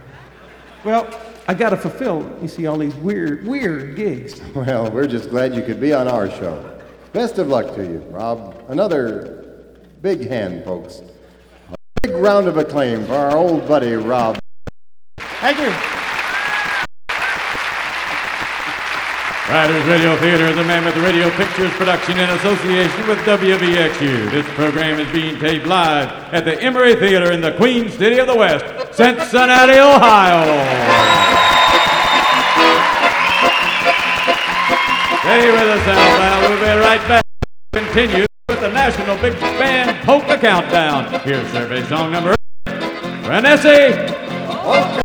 Well, 0.82 1.08
I 1.46 1.54
got 1.54 1.70
to 1.70 1.76
fulfill, 1.76 2.28
you 2.42 2.48
see, 2.48 2.66
all 2.66 2.76
these 2.76 2.96
weird, 2.96 3.46
weird 3.46 3.94
gigs. 3.94 4.42
Well, 4.52 4.90
we're 4.90 5.06
just 5.06 5.30
glad 5.30 5.54
you 5.54 5.62
could 5.62 5.80
be 5.80 5.92
on 5.92 6.08
our 6.08 6.28
show. 6.28 6.76
Best 7.12 7.38
of 7.38 7.46
luck 7.46 7.76
to 7.76 7.84
you, 7.84 7.98
Rob. 8.10 8.64
Another 8.68 9.62
big 10.02 10.26
hand, 10.28 10.64
folks. 10.64 11.00
A 11.70 11.76
big 12.02 12.16
round 12.16 12.48
of 12.48 12.56
acclaim 12.56 13.06
for 13.06 13.14
our 13.14 13.36
old 13.36 13.68
buddy, 13.68 13.92
Rob. 13.92 14.40
Thank 15.18 15.60
you. 15.60 16.03
Riders 19.48 19.84
Radio 19.84 20.16
Theater 20.16 20.46
is 20.46 20.56
a 20.56 20.64
Mammoth 20.64 20.96
Radio 20.96 21.28
Pictures 21.32 21.70
production 21.72 22.18
in 22.18 22.30
association 22.30 23.06
with 23.06 23.18
WVXU. 23.18 24.30
This 24.30 24.46
program 24.54 24.98
is 24.98 25.12
being 25.12 25.38
taped 25.38 25.66
live 25.66 26.08
at 26.32 26.46
the 26.46 26.58
Emery 26.62 26.94
Theater 26.94 27.30
in 27.30 27.42
the 27.42 27.52
Queen 27.52 27.90
City 27.90 28.18
of 28.18 28.26
the 28.26 28.34
West, 28.34 28.64
Cincinnati, 28.96 29.78
Ohio. 29.78 30.44
Stay 35.20 35.50
with 35.52 35.68
us, 35.68 35.86
Alabama. 35.88 36.48
We'll 36.48 36.58
be 36.60 36.80
right 36.80 37.06
back. 37.06 37.24
Continue 37.74 38.24
with 38.48 38.60
the 38.60 38.72
National 38.72 39.16
Big 39.18 39.38
Band 39.40 40.06
Polka 40.06 40.38
Countdown. 40.38 41.20
Here's 41.20 41.46
survey 41.52 41.82
song 41.84 42.12
number 42.12 42.34
eight. 43.66 45.03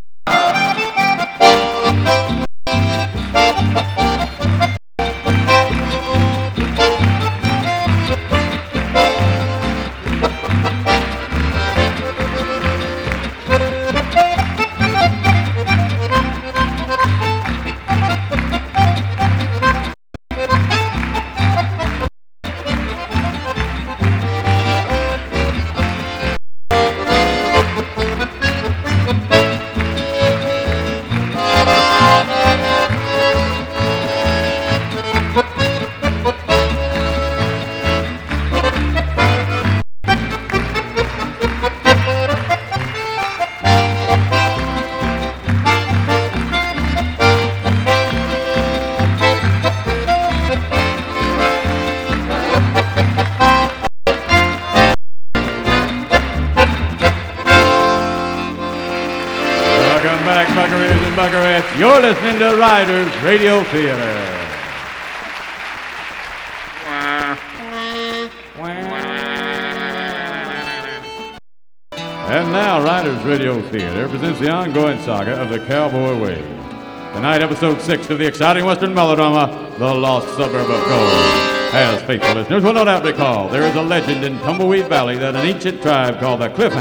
Listening 62.10 62.40
to 62.40 62.58
Riders 62.58 63.22
Radio 63.22 63.64
Theater. 63.66 64.02
And 72.26 72.52
now, 72.52 72.84
Riders 72.84 73.24
Radio 73.24 73.62
Theater 73.70 74.10
presents 74.10 74.40
the 74.40 74.50
ongoing 74.50 75.00
saga 75.04 75.40
of 75.40 75.50
the 75.50 75.60
Cowboy 75.68 76.20
Way. 76.20 76.42
Tonight, 77.14 77.44
episode 77.44 77.80
six 77.80 78.10
of 78.10 78.18
the 78.18 78.26
exciting 78.26 78.66
Western 78.66 78.96
melodrama, 78.96 79.76
The 79.78 79.94
Lost 79.94 80.30
Suburb 80.30 80.68
of 80.68 80.86
Gold. 80.86 81.14
As 81.76 82.02
faithful 82.02 82.34
listeners 82.34 82.64
will 82.64 82.74
no 82.74 82.86
doubt 82.86 83.04
recall, 83.04 83.50
there 83.50 83.62
is 83.62 83.76
a 83.76 83.84
legend 83.84 84.24
in 84.24 84.40
Tumbleweed 84.40 84.88
Valley 84.88 85.20
that 85.20 85.36
an 85.36 85.46
ancient 85.46 85.84
tribe 85.84 86.20
called 86.20 86.42
the 86.42 86.50
Cliff 86.50 86.74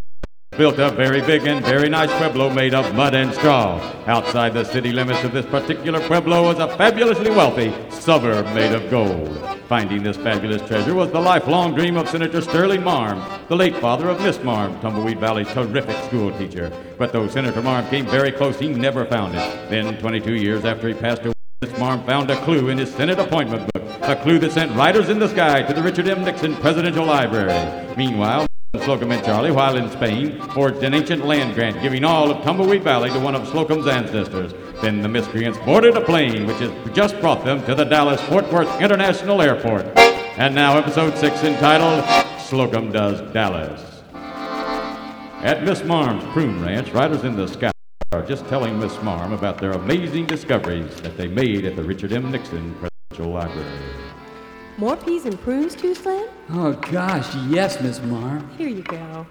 built 0.58 0.78
a 0.80 0.90
very 0.90 1.20
big 1.20 1.46
and 1.46 1.64
very 1.64 1.88
nice 1.88 2.10
pueblo 2.18 2.50
made 2.50 2.74
of 2.74 2.92
mud 2.92 3.14
and 3.14 3.32
straw. 3.32 3.78
Outside 4.08 4.54
the 4.54 4.64
city 4.64 4.90
limits 4.90 5.22
of 5.22 5.32
this 5.32 5.46
particular 5.46 6.00
pueblo 6.00 6.42
was 6.42 6.58
a 6.58 6.76
fabulously 6.76 7.30
wealthy 7.30 7.72
suburb 7.90 8.44
made 8.56 8.74
of 8.74 8.90
gold. 8.90 9.38
Finding 9.68 10.02
this 10.02 10.16
fabulous 10.16 10.60
treasure 10.62 10.94
was 10.94 11.12
the 11.12 11.20
lifelong 11.20 11.76
dream 11.76 11.96
of 11.96 12.08
Senator 12.08 12.40
Sterling 12.40 12.82
Marm, 12.82 13.22
the 13.46 13.54
late 13.54 13.76
father 13.76 14.08
of 14.08 14.20
Miss 14.20 14.42
Marm, 14.42 14.76
Tumbleweed 14.80 15.20
Valley's 15.20 15.46
terrific 15.52 15.96
school 16.06 16.36
teacher. 16.36 16.72
But 16.98 17.12
though 17.12 17.28
Senator 17.28 17.62
Marm 17.62 17.86
came 17.86 18.06
very 18.06 18.32
close, 18.32 18.58
he 18.58 18.68
never 18.68 19.06
found 19.06 19.36
it. 19.36 19.70
Then, 19.70 19.96
22 20.00 20.34
years 20.34 20.64
after 20.64 20.88
he 20.88 20.94
passed 20.94 21.22
away, 21.22 21.34
Miss 21.62 21.78
Marm 21.78 22.02
found 22.02 22.32
a 22.32 22.44
clue 22.44 22.68
in 22.68 22.78
his 22.78 22.92
Senate 22.92 23.20
appointment 23.20 23.70
book, 23.72 23.84
a 24.02 24.16
clue 24.16 24.40
that 24.40 24.50
sent 24.50 24.74
riders 24.74 25.08
in 25.08 25.20
the 25.20 25.28
sky 25.28 25.62
to 25.62 25.72
the 25.72 25.82
Richard 25.82 26.08
M. 26.08 26.24
Nixon 26.24 26.56
Presidential 26.56 27.04
Library. 27.04 27.94
Meanwhile, 27.96 28.47
Slocum 28.76 29.12
and 29.12 29.24
Charlie, 29.24 29.50
while 29.50 29.76
in 29.78 29.90
Spain, 29.90 30.42
forged 30.50 30.82
an 30.82 30.92
ancient 30.92 31.24
land 31.24 31.54
grant 31.54 31.80
giving 31.80 32.04
all 32.04 32.30
of 32.30 32.44
Tumbleweed 32.44 32.82
Valley 32.82 33.08
to 33.08 33.18
one 33.18 33.34
of 33.34 33.48
Slocum's 33.48 33.86
ancestors. 33.86 34.52
Then 34.82 35.00
the 35.00 35.08
miscreants 35.08 35.58
boarded 35.60 35.96
a 35.96 36.02
plane 36.02 36.46
which 36.46 36.58
has 36.58 36.94
just 36.94 37.18
brought 37.18 37.46
them 37.46 37.64
to 37.64 37.74
the 37.74 37.84
Dallas 37.84 38.20
Fort 38.22 38.52
Worth 38.52 38.78
International 38.78 39.40
Airport. 39.40 39.86
And 39.96 40.54
now, 40.54 40.76
episode 40.76 41.16
six 41.16 41.42
entitled 41.44 42.04
Slocum 42.42 42.92
Does 42.92 43.22
Dallas. 43.32 44.02
At 44.12 45.62
Miss 45.64 45.82
Marm's 45.82 46.24
prune 46.34 46.62
ranch, 46.62 46.92
Riders 46.92 47.24
in 47.24 47.36
the 47.36 47.48
Sky 47.48 47.70
are 48.12 48.22
just 48.22 48.46
telling 48.48 48.78
Miss 48.78 49.02
Marm 49.02 49.32
about 49.32 49.56
their 49.56 49.72
amazing 49.72 50.26
discoveries 50.26 50.94
that 50.96 51.16
they 51.16 51.26
made 51.26 51.64
at 51.64 51.74
the 51.74 51.82
Richard 51.82 52.12
M. 52.12 52.30
Nixon 52.30 52.74
Presidential 52.74 53.32
Library. 53.32 54.07
More 54.78 54.96
peas 54.96 55.24
and 55.24 55.36
prunes, 55.40 55.74
too, 55.74 55.92
Slim? 55.92 56.28
Oh, 56.50 56.72
gosh, 56.72 57.34
yes, 57.48 57.80
Miss 57.82 58.00
Marm. 58.00 58.48
Here 58.56 58.68
you 58.68 58.82
go. 58.82 59.26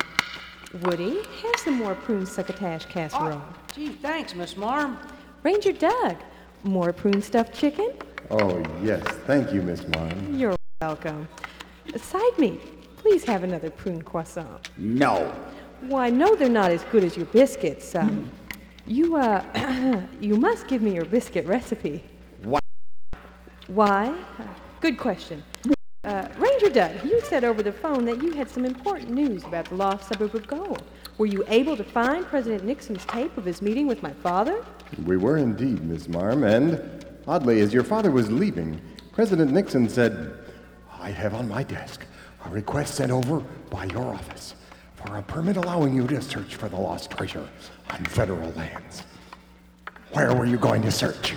Woody, 0.82 1.24
have 1.42 1.56
some 1.64 1.76
more 1.76 1.96
prune 1.96 2.26
succotash 2.26 2.86
casserole. 2.88 3.42
Gee, 3.74 3.88
thanks, 3.88 4.36
Miss 4.36 4.58
Marm. 4.58 5.00
Ranger 5.44 5.72
Doug, 5.72 6.18
more 6.64 6.92
prune 6.92 7.22
stuffed 7.22 7.54
chicken? 7.54 7.94
Oh, 8.30 8.62
yes. 8.84 9.02
Thank 9.26 9.54
you, 9.54 9.62
Miss 9.62 9.88
Marm. 9.88 10.38
You're 10.38 10.58
welcome. 10.82 11.30
Side 11.96 12.38
meat, 12.38 12.60
please 12.98 13.24
have 13.24 13.46
another 13.46 13.70
prune 13.70 14.02
croissant. 14.02 14.70
No. 14.76 15.34
Why, 15.80 16.10
no, 16.10 16.36
they're 16.36 16.50
not 16.50 16.72
as 16.72 16.84
good 16.92 17.06
as 17.06 17.16
your 17.16 17.28
biscuits. 17.28 17.96
Um, 17.96 18.30
you, 18.86 19.16
uh, 19.16 20.04
you 20.20 20.36
must 20.36 20.68
give 20.68 20.82
me 20.82 20.94
your 20.94 21.06
biscuit 21.06 21.46
recipe. 21.46 22.04
Why? 22.44 22.60
Why? 23.68 24.14
Good 24.80 25.00
question. 25.00 25.44
Uh, 26.04 26.28
Ranger 26.38 26.70
Doug, 26.70 27.04
you 27.04 27.20
said 27.22 27.44
over 27.44 27.64
the 27.64 27.72
phone 27.72 28.06
that 28.06 28.22
you 28.22 28.32
had 28.34 28.48
some 28.48 28.64
important 28.64 29.10
news 29.10 29.44
about 29.44 29.66
the 29.66 29.76
lost 29.76 30.08
suburb 30.08 30.36
of 30.36 30.46
gold. 30.46 30.84
Were 31.18 31.26
you 31.26 31.44
able 31.48 31.76
to 31.76 31.84
find 31.84 32.26
President 32.28 32.64
Nixon's 32.64 33.04
tape 33.06 33.36
of 33.38 33.44
his 33.46 33.62
meeting 33.62 33.88
with 33.88 34.04
my 34.04 34.14
father? 34.14 34.64
We 35.06 35.18
were 35.18 35.38
indeed, 35.38 35.84
Miss 35.84 36.08
Marm, 36.08 36.44
and 36.44 37.06
oddly, 37.28 37.60
as 37.62 37.74
your 37.74 37.84
father 37.84 38.12
was 38.12 38.32
leaving, 38.32 38.80
President 39.12 39.52
Nixon 39.52 39.90
said, 39.90 40.38
I 41.00 41.10
have 41.10 41.34
on 41.34 41.48
my 41.48 41.64
desk 41.64 42.06
a 42.46 42.50
request 42.50 42.96
sent 42.96 43.12
over 43.12 43.40
by 43.72 43.86
your 43.86 44.14
office 44.14 44.54
for 44.94 45.18
a 45.18 45.24
permit 45.24 45.58
allowing 45.58 45.96
you 45.96 46.06
to 46.08 46.22
search 46.22 46.54
for 46.56 46.70
the 46.70 46.78
lost 46.78 47.10
treasure 47.10 47.50
on 47.90 48.06
federal 48.06 48.52
lands. 48.52 49.04
Where 50.12 50.36
were 50.36 50.46
you 50.46 50.58
going 50.58 50.84
to 50.84 50.92
search? 50.92 51.34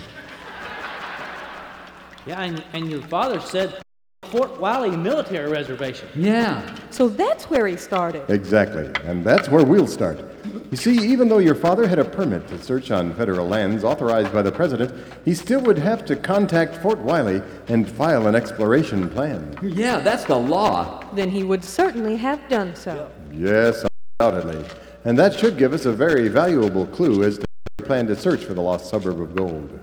Yeah, 2.25 2.41
and, 2.41 2.63
and 2.73 2.89
your 2.89 3.01
father 3.03 3.39
said 3.39 3.81
Fort 4.23 4.61
Wiley 4.61 4.95
Military 4.95 5.51
Reservation. 5.51 6.07
Yeah. 6.15 6.75
So 6.89 7.09
that's 7.09 7.49
where 7.49 7.67
he 7.67 7.75
started. 7.75 8.29
Exactly, 8.29 8.89
and 9.03 9.25
that's 9.25 9.49
where 9.49 9.65
we'll 9.65 9.87
start. 9.87 10.23
You 10.69 10.77
see, 10.77 10.93
even 11.11 11.27
though 11.27 11.39
your 11.39 11.55
father 11.55 11.87
had 11.87 11.99
a 11.99 12.05
permit 12.05 12.47
to 12.47 12.61
search 12.61 12.91
on 12.91 13.13
federal 13.15 13.47
lands 13.47 13.83
authorized 13.83 14.31
by 14.31 14.41
the 14.41 14.51
president, 14.51 14.93
he 15.25 15.33
still 15.33 15.61
would 15.61 15.77
have 15.77 16.05
to 16.05 16.15
contact 16.15 16.77
Fort 16.77 16.99
Wiley 16.99 17.41
and 17.67 17.89
file 17.89 18.27
an 18.27 18.35
exploration 18.35 19.09
plan. 19.09 19.57
Yeah, 19.61 19.99
that's 19.99 20.23
the 20.23 20.37
law. 20.37 21.03
Then 21.13 21.29
he 21.29 21.43
would 21.43 21.63
certainly 21.63 22.15
have 22.17 22.47
done 22.47 22.75
so. 22.75 23.11
Yes, 23.33 23.85
undoubtedly. 24.19 24.65
And 25.03 25.17
that 25.19 25.37
should 25.37 25.57
give 25.57 25.73
us 25.73 25.85
a 25.85 25.91
very 25.91 26.27
valuable 26.27 26.85
clue 26.87 27.23
as 27.23 27.37
to 27.39 27.45
the 27.77 27.83
plan 27.83 28.07
to 28.07 28.15
search 28.15 28.45
for 28.45 28.53
the 28.53 28.61
lost 28.61 28.89
suburb 28.89 29.19
of 29.19 29.35
gold. 29.35 29.79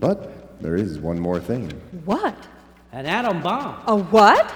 But 0.00 0.32
there 0.60 0.76
is 0.76 0.98
one 0.98 1.18
more 1.18 1.40
thing. 1.40 1.70
What? 2.04 2.36
An 2.92 3.06
atom 3.06 3.42
bomb. 3.42 3.82
A 3.86 3.96
what? 3.96 4.52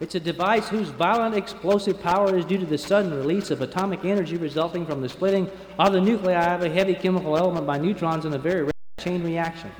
It's 0.00 0.14
a 0.14 0.20
device 0.20 0.68
whose 0.68 0.88
violent 0.88 1.36
explosive 1.36 2.00
power 2.02 2.36
is 2.36 2.44
due 2.44 2.58
to 2.58 2.66
the 2.66 2.76
sudden 2.78 3.14
release 3.14 3.50
of 3.50 3.60
atomic 3.62 4.04
energy 4.04 4.36
resulting 4.36 4.84
from 4.84 5.00
the 5.00 5.08
splitting 5.08 5.48
of 5.78 5.92
the 5.92 6.00
nuclei 6.00 6.32
of 6.54 6.62
a 6.62 6.68
heavy 6.68 6.94
chemical 6.94 7.36
element 7.36 7.66
by 7.66 7.78
neutrons 7.78 8.24
in 8.24 8.34
a 8.34 8.38
very 8.38 8.62
rapid 8.62 8.74
chain 8.98 9.22
reaction. 9.22 9.70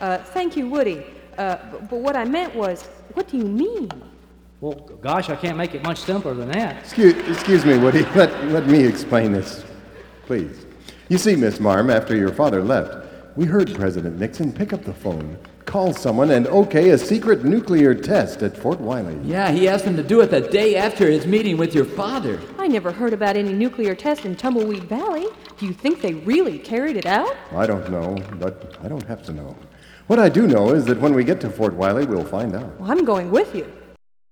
Uh, 0.00 0.18
thank 0.18 0.56
you, 0.56 0.68
Woody. 0.68 1.06
Uh, 1.38 1.56
b- 1.70 1.78
but 1.88 1.98
what 2.00 2.16
I 2.16 2.24
meant 2.24 2.54
was, 2.54 2.84
what 3.14 3.28
do 3.28 3.38
you 3.38 3.44
mean? 3.44 3.90
Well, 4.60 4.74
gosh, 5.00 5.28
I 5.30 5.36
can't 5.36 5.56
make 5.56 5.74
it 5.74 5.82
much 5.82 5.98
simpler 5.98 6.34
than 6.34 6.48
that. 6.52 6.78
Excuse, 6.78 7.14
excuse 7.28 7.64
me, 7.64 7.78
Woody. 7.78 8.02
Let, 8.14 8.44
let 8.46 8.66
me 8.66 8.84
explain 8.84 9.32
this, 9.32 9.64
please. 10.26 10.66
You 11.08 11.18
see, 11.18 11.36
Miss 11.36 11.60
Marm, 11.60 11.90
after 11.90 12.16
your 12.16 12.32
father 12.32 12.62
left, 12.62 13.03
we 13.36 13.46
heard 13.46 13.74
President 13.74 14.18
Nixon 14.18 14.52
pick 14.52 14.72
up 14.72 14.84
the 14.84 14.92
phone, 14.92 15.36
call 15.64 15.92
someone, 15.92 16.30
and 16.30 16.46
okay 16.46 16.90
a 16.90 16.98
secret 16.98 17.44
nuclear 17.44 17.94
test 17.94 18.42
at 18.42 18.56
Fort 18.56 18.80
Wiley. 18.80 19.18
Yeah, 19.24 19.50
he 19.50 19.66
asked 19.66 19.84
him 19.84 19.96
to 19.96 20.02
do 20.02 20.20
it 20.20 20.30
the 20.30 20.40
day 20.40 20.76
after 20.76 21.10
his 21.10 21.26
meeting 21.26 21.56
with 21.56 21.74
your 21.74 21.84
father. 21.84 22.40
I 22.58 22.68
never 22.68 22.92
heard 22.92 23.12
about 23.12 23.36
any 23.36 23.52
nuclear 23.52 23.94
test 23.94 24.24
in 24.24 24.36
Tumbleweed 24.36 24.84
Valley. 24.84 25.26
Do 25.58 25.66
you 25.66 25.72
think 25.72 26.00
they 26.00 26.14
really 26.14 26.58
carried 26.58 26.96
it 26.96 27.06
out? 27.06 27.34
I 27.52 27.66
don't 27.66 27.90
know, 27.90 28.16
but 28.38 28.76
I 28.82 28.88
don't 28.88 29.06
have 29.06 29.24
to 29.24 29.32
know. 29.32 29.56
What 30.06 30.18
I 30.18 30.28
do 30.28 30.46
know 30.46 30.70
is 30.70 30.84
that 30.84 31.00
when 31.00 31.14
we 31.14 31.24
get 31.24 31.40
to 31.40 31.50
Fort 31.50 31.74
Wiley, 31.74 32.06
we'll 32.06 32.24
find 32.24 32.54
out. 32.54 32.78
Well, 32.78 32.90
I'm 32.92 33.04
going 33.04 33.30
with 33.30 33.54
you. 33.54 33.64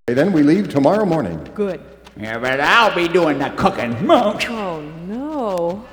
Okay, 0.08 0.14
then 0.14 0.32
we 0.32 0.42
leave 0.42 0.68
tomorrow 0.68 1.04
morning. 1.04 1.42
Good. 1.54 1.80
Yeah, 2.16 2.38
but 2.38 2.60
I'll 2.60 2.94
be 2.94 3.08
doing 3.08 3.38
the 3.38 3.48
cooking. 3.50 3.96
Oh, 4.10 4.80
no. 5.06 5.84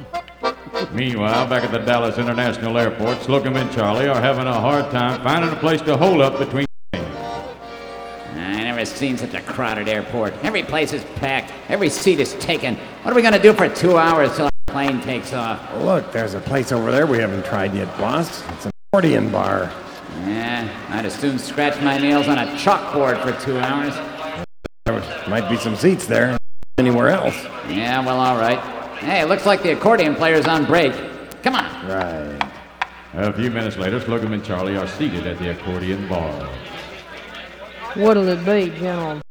Meanwhile, 0.92 1.48
back 1.48 1.64
at 1.64 1.72
the 1.72 1.78
Dallas 1.80 2.18
International 2.18 2.78
Airport, 2.78 3.22
Slocum 3.22 3.56
and 3.56 3.72
Charlie 3.72 4.08
are 4.08 4.20
having 4.20 4.48
a 4.48 4.54
hard 4.54 4.90
time 4.92 5.22
finding 5.22 5.52
a 5.52 5.56
place 5.56 5.82
to 5.82 5.96
hold 5.96 6.20
up 6.20 6.40
between. 6.40 6.66
I 6.94 8.64
never 8.64 8.84
seen 8.86 9.16
such 9.16 9.36
a 9.36 9.42
crowded 9.42 9.88
airport. 9.88 10.34
Every 10.42 10.64
place 10.64 10.92
is 10.92 11.04
packed. 11.18 11.52
Every 11.70 11.90
seat 11.90 12.20
is 12.20 12.34
taken. 12.36 12.76
What 13.04 13.12
are 13.12 13.16
we 13.16 13.22
gonna 13.22 13.42
do 13.42 13.54
for 13.54 13.70
two 13.70 13.98
hours 13.98 14.36
till 14.36 14.46
our 14.46 14.52
plane 14.68 15.00
takes 15.02 15.32
off? 15.32 15.62
Look, 15.78 16.12
there's 16.12 16.34
a 16.34 16.40
place 16.40 16.72
over 16.72 16.92
there 16.92 17.06
we 17.06 17.20
haven't 17.20 17.46
tried 17.46 17.76
yet, 17.76 17.96
boss. 18.00 18.44
It's 18.50 18.66
an 18.66 18.72
accordion 18.92 19.30
bar. 19.30 19.72
Yeah, 20.26 20.68
I'd 20.90 21.06
as 21.06 21.14
soon 21.14 21.38
scratch 21.38 21.80
my 21.84 22.00
nails 22.00 22.28
on 22.28 22.40
a 22.40 22.48
chalkboard 22.58 23.22
for 23.22 23.40
two 23.46 23.60
hours. 23.60 23.94
There 24.86 25.04
might 25.30 25.48
be 25.50 25.58
some 25.58 25.76
seats 25.76 26.08
there. 26.08 26.36
Anywhere 26.80 27.10
else. 27.10 27.36
Yeah, 27.68 28.04
well, 28.04 28.20
all 28.20 28.38
right. 28.38 28.79
Hey, 29.00 29.24
looks 29.24 29.46
like 29.46 29.64
the 29.64 29.72
accordion 29.72 30.14
player's 30.14 30.46
on 30.46 30.66
break. 30.66 30.92
Come 31.42 31.56
on. 31.56 31.88
Right. 31.88 32.52
A 33.14 33.32
few 33.32 33.50
minutes 33.50 33.78
later, 33.78 34.02
Slocum 34.02 34.34
and 34.34 34.44
Charlie 34.44 34.76
are 34.76 34.88
seated 34.88 35.26
at 35.26 35.40
the 35.40 35.52
accordion 35.52 36.06
bar. 36.10 36.46
What'll 37.96 38.28
it 38.28 38.46
be, 38.46 38.78
gentlemen? 38.78 39.22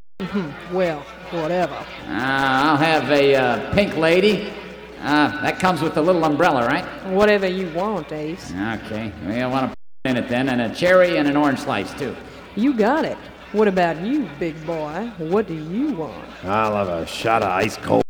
well, 0.73 1.01
whatever. 1.33 1.75
Uh, 1.75 1.85
I'll 2.09 2.77
have 2.79 3.11
a 3.11 3.35
uh, 3.35 3.75
pink 3.75 3.95
lady. 3.99 4.51
Uh, 5.01 5.39
that 5.43 5.59
comes 5.59 5.83
with 5.83 5.95
the 5.95 6.03
little 6.03 6.25
umbrella, 6.25 6.67
right? 6.67 6.85
Whatever 7.09 7.47
you 7.47 7.71
want, 7.75 8.11
Ace. 8.11 8.51
Okay. 8.51 9.13
Well, 9.27 9.51
I 9.51 9.53
want 9.53 9.73
to 9.73 9.77
in 10.11 10.17
it 10.17 10.31
then, 10.31 10.49
and 10.49 10.63
a 10.63 10.75
cherry 10.75 11.19
and 11.19 11.29
an 11.29 11.37
orange 11.37 11.61
slice, 11.61 11.93
too. 11.93 12.17
You 12.57 12.73
got 12.73 13.05
it. 13.05 13.19
What 13.53 13.69
about 13.69 14.01
you, 14.01 14.31
big 14.39 14.67
boy? 14.67 15.13
What 15.19 15.47
do 15.47 15.55
you 15.55 15.93
want? 15.93 16.27
I'll 16.45 16.75
have 16.75 16.89
a 16.89 17.07
shot 17.07 17.43
of 17.43 17.51
ice 17.51 17.77
cold 17.77 18.03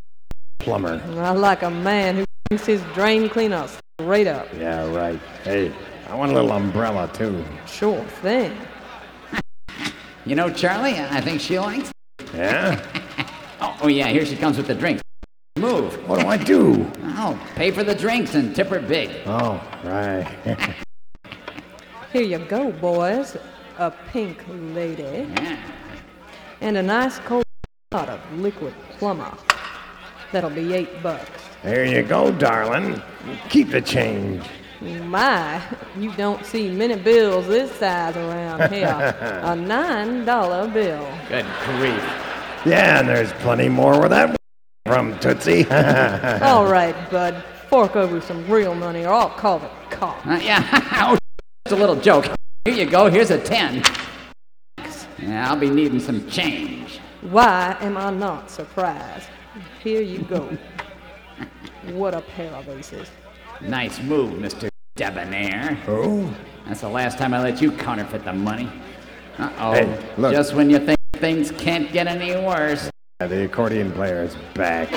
plumber. 0.68 1.00
I 1.16 1.30
like 1.30 1.62
a 1.62 1.70
man 1.70 2.16
who 2.16 2.24
thinks 2.50 2.66
his 2.66 2.82
drain 2.92 3.30
cleaner 3.30 3.66
straight 3.98 4.26
up. 4.26 4.46
Yeah, 4.54 4.86
right. 4.94 5.18
Hey, 5.42 5.72
I 6.10 6.14
want 6.14 6.30
a 6.30 6.34
little 6.34 6.52
umbrella, 6.52 7.10
too. 7.14 7.42
Sure 7.66 8.04
thing. 8.20 8.54
You 10.26 10.36
know, 10.36 10.52
Charlie, 10.52 10.98
I 10.98 11.22
think 11.22 11.40
she 11.40 11.58
likes. 11.58 11.90
Yeah? 12.34 12.84
Oh, 13.60 13.76
oh 13.82 13.88
yeah, 13.88 14.06
here 14.06 14.24
she 14.24 14.36
comes 14.36 14.56
with 14.56 14.68
the 14.68 14.74
drink. 14.76 15.00
Move. 15.56 16.08
What 16.08 16.20
do 16.20 16.28
I 16.28 16.36
do? 16.36 16.88
Oh, 17.02 17.36
pay 17.56 17.72
for 17.72 17.82
the 17.82 17.92
drinks 17.92 18.36
and 18.36 18.54
tip 18.54 18.68
her 18.68 18.78
big. 18.78 19.10
Oh, 19.26 19.60
right. 19.82 20.24
Here 22.12 22.22
you 22.22 22.38
go, 22.38 22.70
boys. 22.70 23.36
A 23.78 23.90
pink 24.12 24.44
lady. 24.72 25.26
And 26.60 26.76
a 26.76 26.82
nice 26.84 27.18
cold 27.18 27.42
shot 27.92 28.08
of 28.08 28.20
liquid 28.34 28.74
plumber. 28.96 29.36
That'll 30.32 30.50
be 30.50 30.74
eight 30.74 31.02
bucks. 31.02 31.30
there 31.62 31.84
you 31.84 32.02
go, 32.02 32.30
darling. 32.32 33.02
Keep 33.48 33.70
the 33.70 33.80
change. 33.80 34.44
My, 34.80 35.60
you 35.96 36.12
don't 36.12 36.44
see 36.44 36.70
many 36.70 36.94
bills 36.96 37.46
this 37.48 37.72
size 37.72 38.16
around 38.16 38.72
here. 38.72 39.16
a 39.42 39.56
nine 39.74 40.24
dollar 40.24 40.68
bill. 40.68 41.08
Good 41.28 41.46
grief. 41.64 42.04
Yeah, 42.64 43.00
and 43.00 43.08
there's 43.08 43.32
plenty 43.34 43.68
more 43.68 43.98
where 43.98 44.08
that 44.08 44.36
from 44.86 45.18
Tootsie. 45.18 45.66
All 46.42 46.66
right, 46.70 46.94
bud. 47.10 47.42
Fork 47.68 47.96
over 47.96 48.20
some 48.20 48.48
real 48.50 48.74
money 48.74 49.04
or 49.04 49.12
I'll 49.12 49.30
call 49.30 49.58
the 49.58 49.68
cops. 49.90 50.26
Uh, 50.26 50.40
yeah, 50.42 50.62
oh, 51.10 51.18
it's 51.64 51.72
a 51.72 51.76
little 51.76 51.96
joke. 51.96 52.26
Here 52.64 52.74
you 52.74 52.86
go, 52.86 53.10
here's 53.10 53.30
a 53.30 53.38
10. 53.38 53.82
Yeah, 55.20 55.50
I'll 55.50 55.58
be 55.58 55.68
needing 55.70 56.00
some 56.00 56.28
change. 56.30 56.98
Why 57.20 57.76
am 57.80 57.96
I 57.96 58.10
not 58.10 58.50
surprised? 58.50 59.28
Here 59.82 60.02
you 60.02 60.18
go. 60.20 60.56
What 61.92 62.14
a 62.14 62.20
pair 62.20 62.52
of 62.52 62.68
aces. 62.68 63.08
Nice 63.60 64.00
move, 64.02 64.38
Mr. 64.38 64.68
Debonair. 64.96 65.78
oh? 65.88 66.34
That's 66.66 66.80
the 66.82 66.88
last 66.88 67.18
time 67.18 67.32
I 67.34 67.42
let 67.42 67.62
you 67.62 67.72
counterfeit 67.72 68.24
the 68.24 68.32
money. 68.32 68.68
Uh 69.38 69.50
oh. 69.58 69.72
Hey. 69.72 69.98
Just 70.32 70.54
when 70.54 70.68
you 70.70 70.78
think 70.78 70.98
things 71.14 71.50
can't 71.52 71.90
get 71.92 72.06
any 72.06 72.32
worse. 72.44 72.90
The 73.20 73.44
accordion 73.44 73.90
player 73.92 74.22
is 74.22 74.36
back. 74.54 74.90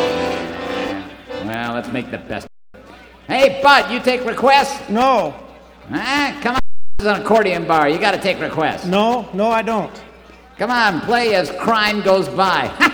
Well, 1.46 1.74
let's 1.74 1.92
make 1.92 2.12
the 2.12 2.18
best. 2.20 2.48
Hey, 3.28 3.60
Bud, 3.64 3.92
you 3.92 4.00
take 4.00 4.26
requests? 4.26 4.90
No, 4.90 5.34
Ah, 5.92 6.38
come 6.42 6.56
on. 6.56 6.60
This 6.98 7.08
is 7.08 7.14
an 7.14 7.22
accordion 7.22 7.66
bar. 7.66 7.90
You 7.90 7.98
gotta 8.00 8.20
take 8.20 8.40
requests. 8.40 8.86
no, 8.86 9.28
no, 9.34 9.50
I 9.50 9.62
don't. 9.62 10.00
Come 10.58 10.70
on, 10.70 11.02
play 11.02 11.34
as 11.36 11.50
crime 11.52 12.02
goes 12.02 12.28
by. 12.30 12.70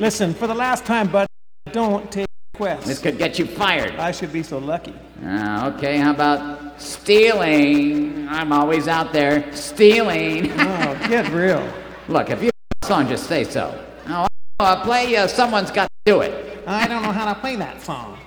Listen, 0.00 0.34
for 0.34 0.46
the 0.46 0.54
last 0.54 0.84
time, 0.84 1.08
bud, 1.08 1.26
don't 1.72 2.10
take 2.10 2.26
requests. 2.54 2.86
this 2.86 2.98
could 2.98 3.16
get 3.18 3.38
you 3.38 3.46
fired. 3.46 3.94
I 3.96 4.10
should 4.10 4.32
be 4.32 4.42
so 4.42 4.58
lucky. 4.58 4.94
Ah, 5.24 5.68
okay, 5.74 5.98
how 5.98 6.10
about 6.10 6.80
stealing? 6.80 8.28
I'm 8.28 8.52
always 8.52 8.88
out 8.88 9.12
there 9.12 9.52
stealing. 9.52 10.52
Oh, 10.84 11.08
get 11.08 11.30
real. 11.32 11.66
Look, 12.08 12.30
if 12.30 12.40
you 12.42 12.46
have 12.46 12.82
a 12.82 12.86
song, 12.86 13.08
just 13.08 13.26
say 13.26 13.44
so. 13.44 13.84
Oh, 14.08 14.26
uh, 14.60 14.82
play 14.84 15.16
uh, 15.16 15.26
Someone's 15.26 15.70
Got 15.70 15.88
to 16.06 16.12
Do 16.12 16.20
It. 16.22 16.62
I 16.66 16.86
don't 16.88 17.02
know 17.02 17.12
how 17.12 17.32
to 17.32 17.38
play 17.40 17.56
that 17.56 17.80
song. 17.82 18.18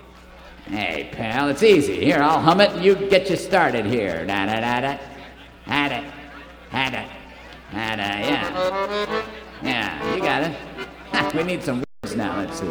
Hey, 0.66 1.10
pal, 1.12 1.50
it's 1.50 1.64
easy. 1.64 2.04
Here, 2.04 2.20
I'll 2.22 2.42
hum 2.42 2.62
it 2.62 2.72
and 2.72 2.84
you 2.84 2.96
get 2.96 3.30
you 3.30 3.36
started 3.38 3.86
here. 3.86 4.26
Da 4.26 4.46
da 4.46 4.60
da 4.60 4.82
da. 4.82 4.98
Had 5.66 5.92
it. 5.92 6.12
Had 6.70 6.94
it. 6.94 7.10
Had 7.70 8.00
it. 8.00 8.26
Yeah. 8.26 8.50
Yeah, 8.50 9.00
you 9.00 9.06
got 9.06 9.16
it. 9.16 9.17
We 11.34 11.44
need 11.44 11.64
some 11.64 11.84
words 12.04 12.16
now. 12.16 12.38
Let's 12.38 12.60
see. 12.60 12.66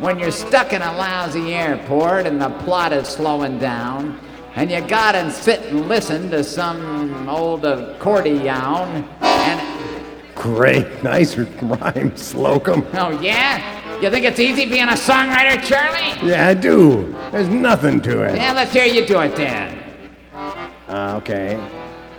When 0.00 0.18
you're 0.18 0.30
stuck 0.30 0.72
in 0.72 0.82
a 0.82 0.92
lousy 0.96 1.54
airport 1.54 2.26
and 2.26 2.40
the 2.40 2.50
plot 2.64 2.92
is 2.92 3.08
slowing 3.08 3.58
down, 3.58 4.18
and 4.56 4.70
you 4.70 4.80
gotta 4.80 5.30
sit 5.30 5.60
and 5.66 5.88
listen 5.88 6.30
to 6.30 6.42
some 6.42 7.28
old 7.28 7.64
accordion, 7.64 9.04
and 9.20 9.60
Great, 10.34 11.02
nice 11.02 11.36
rhyme, 11.36 12.16
Slocum. 12.16 12.86
oh 12.94 13.10
yeah, 13.20 14.00
you 14.00 14.10
think 14.10 14.24
it's 14.24 14.40
easy 14.40 14.66
being 14.66 14.88
a 14.88 14.92
songwriter, 14.92 15.62
Charlie? 15.62 16.28
Yeah, 16.28 16.48
I 16.48 16.54
do. 16.54 17.14
There's 17.30 17.48
nothing 17.48 18.00
to 18.02 18.22
it. 18.22 18.36
Yeah, 18.36 18.52
let's 18.52 18.72
hear 18.72 18.86
you 18.86 19.06
do 19.06 19.20
it 19.20 19.36
then. 19.36 19.78
Uh, 20.88 21.16
okay. 21.18 21.56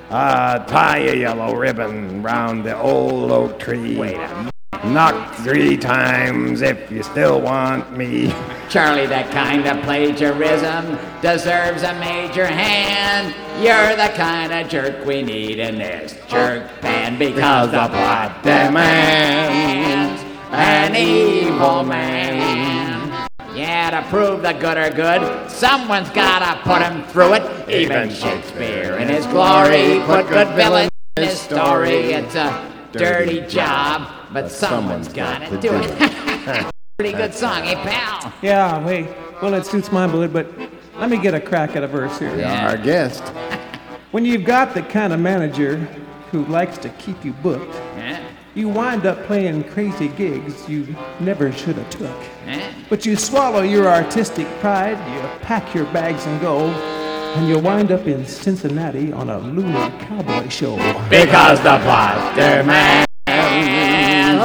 Uh, 0.10 0.60
tie 0.66 1.00
a 1.00 1.16
yellow 1.16 1.56
ribbon 1.56 2.22
round 2.22 2.64
the 2.64 2.78
old 2.80 3.32
oak 3.32 3.60
tree. 3.60 3.98
Wait 3.98 4.16
a 4.16 4.36
minute. 4.36 4.51
Knock 4.84 5.36
three 5.36 5.78
times 5.78 6.62
if 6.62 6.92
you 6.92 7.04
still 7.04 7.40
want 7.40 7.96
me. 7.96 8.34
Charlie, 8.68 9.06
that 9.06 9.32
kind 9.32 9.68
of 9.68 9.84
plagiarism 9.84 10.98
deserves 11.22 11.84
a 11.84 11.94
major 12.00 12.48
hand. 12.48 13.36
You're 13.64 13.96
the 13.96 14.12
kind 14.18 14.52
of 14.52 14.68
jerk 14.70 15.06
we 15.06 15.22
need 15.22 15.60
in 15.60 15.78
this 15.78 16.14
jerk 16.28 16.82
band 16.82 17.20
because 17.20 17.70
the 17.70 17.88
plot 17.90 18.42
demands 18.42 20.24
an 20.52 20.96
evil 20.96 21.84
man. 21.84 23.28
Yeah, 23.54 23.92
to 23.92 24.10
prove 24.10 24.42
the 24.42 24.54
good 24.54 24.78
are 24.78 24.90
good, 24.90 25.52
someone's 25.52 26.10
gotta 26.10 26.60
put 26.64 26.82
him 26.82 27.04
through 27.10 27.34
it. 27.36 27.70
Even 27.70 28.10
Shakespeare 28.10 28.98
in 28.98 29.10
his 29.10 29.28
glory 29.28 30.02
put 30.06 30.28
good 30.28 30.56
villains 30.56 30.90
in 31.18 31.24
his 31.24 31.40
story. 31.40 32.14
It's 32.14 32.34
a 32.34 32.90
dirty 32.94 33.42
job, 33.42 34.08
but 34.34 34.50
someone's 34.52 35.08
gotta 35.08 35.58
do 35.58 35.70
it. 35.74 36.72
Pretty 36.98 37.16
good 37.18 37.34
song, 37.34 37.62
eh, 37.64 37.76
pal? 37.84 38.34
Yeah, 38.42 38.84
wait. 38.86 39.08
Well, 39.42 39.54
it 39.56 39.66
suits 39.66 39.92
my 39.92 40.06
mood, 40.08 40.32
but 40.32 40.48
let 40.98 41.10
me 41.10 41.18
get 41.18 41.34
a 41.34 41.40
crack 41.42 41.76
at 41.76 41.84
a 41.84 41.88
verse 41.88 42.18
here. 42.20 42.36
Yeah, 42.38 42.70
Our 42.70 42.78
guest. 42.78 43.24
When 44.12 44.26
you've 44.26 44.44
got 44.44 44.74
the 44.74 44.82
kind 44.82 45.14
of 45.14 45.22
manager 45.22 45.78
who 46.32 46.44
likes 46.48 46.78
to 46.80 46.90
keep 46.90 47.24
you 47.24 47.32
booked, 47.32 47.74
Eh? 47.96 48.22
you 48.56 48.68
wind 48.68 49.06
up 49.06 49.24
playing 49.26 49.64
crazy 49.70 50.10
gigs 50.10 50.68
you 50.68 50.94
never 51.22 51.50
should 51.54 51.78
have 51.78 51.90
took. 51.90 52.18
Eh? 52.46 52.74
But 52.90 53.06
you 53.06 53.16
swallow 53.16 53.62
your 53.62 53.88
artistic 53.88 54.48
pride, 54.60 54.98
you 55.16 55.22
pack 55.46 55.74
your 55.74 55.86
bags 55.94 56.26
and 56.26 56.42
go, 56.42 56.68
and 56.68 57.48
you 57.48 57.58
wind 57.58 57.94
up 57.94 58.06
in 58.06 58.26
Cincinnati 58.26 59.14
on 59.14 59.30
a 59.30 59.40
lunar 59.40 59.90
cowboy 60.00 60.50
show. 60.50 60.76
Because 61.10 61.60
the 61.60 61.80
plot 61.80 62.36
demands 62.36 63.08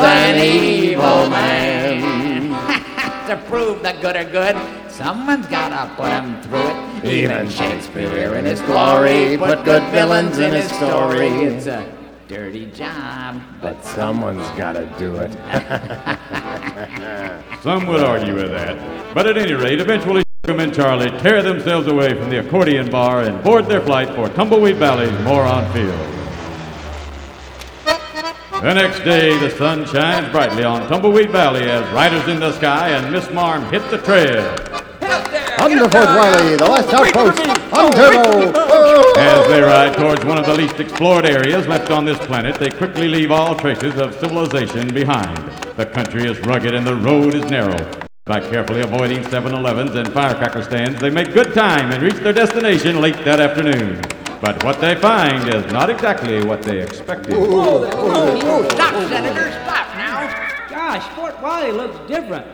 an 0.04 0.42
evil 0.42 1.30
man. 1.30 2.96
to 3.26 3.37
prove 3.48 3.82
the 3.82 3.92
good 4.00 4.16
are 4.16 4.24
good, 4.24 4.56
someone's 4.90 5.46
gotta 5.46 5.92
put 5.94 6.11
him 6.11 6.40
through 6.42 6.61
it. 6.61 7.04
Even 7.04 7.48
Shakespeare 7.48 8.35
in 8.37 8.44
his 8.44 8.61
glory 8.62 9.37
put 9.37 9.64
good 9.64 9.82
villains 9.90 10.38
in 10.38 10.52
his 10.52 10.68
story. 10.70 11.28
It's 11.28 11.66
a 11.66 11.92
dirty 12.28 12.66
job, 12.66 13.40
but 13.61 13.85
Someone's 13.85 14.48
gotta 14.56 14.87
do 14.98 15.16
it. 15.16 15.32
Some 17.62 17.87
would 17.87 18.02
argue 18.02 18.35
with 18.35 18.50
that. 18.50 19.14
But 19.14 19.26
at 19.26 19.38
any 19.38 19.54
rate, 19.54 19.80
eventually 19.80 20.22
Slocum 20.44 20.61
and 20.61 20.74
Charlie 20.74 21.11
tear 21.18 21.42
themselves 21.42 21.88
away 21.88 22.14
from 22.14 22.30
the 22.30 22.38
accordion 22.38 22.88
bar 22.88 23.22
and 23.22 23.42
board 23.42 23.66
their 23.66 23.80
flight 23.80 24.09
for 24.14 24.28
Tumbleweed 24.28 24.76
Valley's 24.76 25.11
Moron 25.24 25.70
Field. 25.72 26.15
The 28.66 28.74
next 28.74 29.05
day, 29.05 29.38
the 29.38 29.48
sun 29.50 29.87
shines 29.87 30.29
brightly 30.33 30.64
on 30.64 30.88
Tumbleweed 30.88 31.31
Valley 31.31 31.70
as 31.70 31.88
Riders 31.92 32.26
in 32.26 32.40
the 32.40 32.50
Sky 32.50 32.88
and 32.88 33.12
Miss 33.12 33.31
Marm 33.31 33.62
hit 33.70 33.88
the 33.92 33.98
trail. 33.98 34.42
Under 35.61 35.88
Fort 35.88 36.09
Riley, 36.09 36.57
the 36.57 36.64
last 36.64 36.92
outpost 36.92 37.48
on 37.72 37.92
Turbo. 37.92 38.52
Oh! 38.57 39.14
As 39.16 39.46
they 39.46 39.61
ride 39.61 39.96
towards 39.96 40.24
one 40.24 40.37
of 40.37 40.46
the 40.46 40.55
least 40.55 40.81
explored 40.81 41.24
areas 41.26 41.68
left 41.68 41.92
on 41.92 42.05
this 42.05 42.18
planet, 42.26 42.57
they 42.57 42.70
quickly 42.70 43.07
leave 43.07 43.31
all 43.31 43.55
traces 43.55 44.00
of 44.00 44.18
civilization 44.18 44.92
behind. 44.92 45.37
The 45.76 45.87
country 45.87 46.29
is 46.29 46.40
rugged 46.40 46.74
and 46.74 46.85
the 46.85 46.96
road 46.96 47.37
is 47.37 47.44
narrow. 47.44 47.88
By 48.24 48.40
carefully 48.40 48.81
avoiding 48.81 49.22
7-Elevens 49.22 49.94
and 49.94 50.12
firecracker 50.12 50.64
stands, 50.64 51.00
they 51.00 51.11
make 51.11 51.33
good 51.33 51.55
time 51.55 51.92
and 51.92 52.02
reach 52.02 52.16
their 52.16 52.33
destination 52.33 53.00
late 53.00 53.24
that 53.24 53.38
afternoon. 53.38 54.02
But 54.46 54.62
what 54.62 54.80
they 54.80 54.94
find 54.94 55.52
is 55.52 55.72
not 55.72 55.90
exactly 55.90 56.44
what 56.44 56.62
they 56.62 56.80
expected. 56.80 57.35
stop, 57.35 58.94
Senator, 59.09 59.50
stop 59.50 59.96
now. 59.96 60.68
Gosh, 60.70 61.02
Fort 61.16 61.35
Riley 61.42 61.72
looks 61.72 61.98
different. 62.06 62.46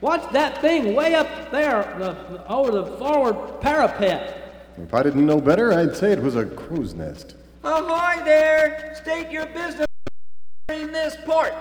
What's 0.00 0.26
that 0.32 0.60
thing 0.60 0.92
way 0.92 1.14
up 1.14 1.52
there 1.52 1.82
the, 2.00 2.44
over 2.48 2.72
the 2.72 2.84
forward 2.96 3.60
parapet? 3.60 4.72
If 4.76 4.92
I 4.92 5.04
didn't 5.04 5.24
know 5.24 5.40
better, 5.40 5.72
I'd 5.72 5.94
say 5.94 6.10
it 6.10 6.20
was 6.20 6.34
a 6.34 6.46
crow's 6.46 6.94
nest. 6.94 7.36
Oh, 7.62 7.86
Ahoy 7.86 8.24
there! 8.24 8.96
State 9.00 9.30
your 9.30 9.46
business 9.46 9.86
in 10.68 10.90
this 10.90 11.16
port. 11.24 11.54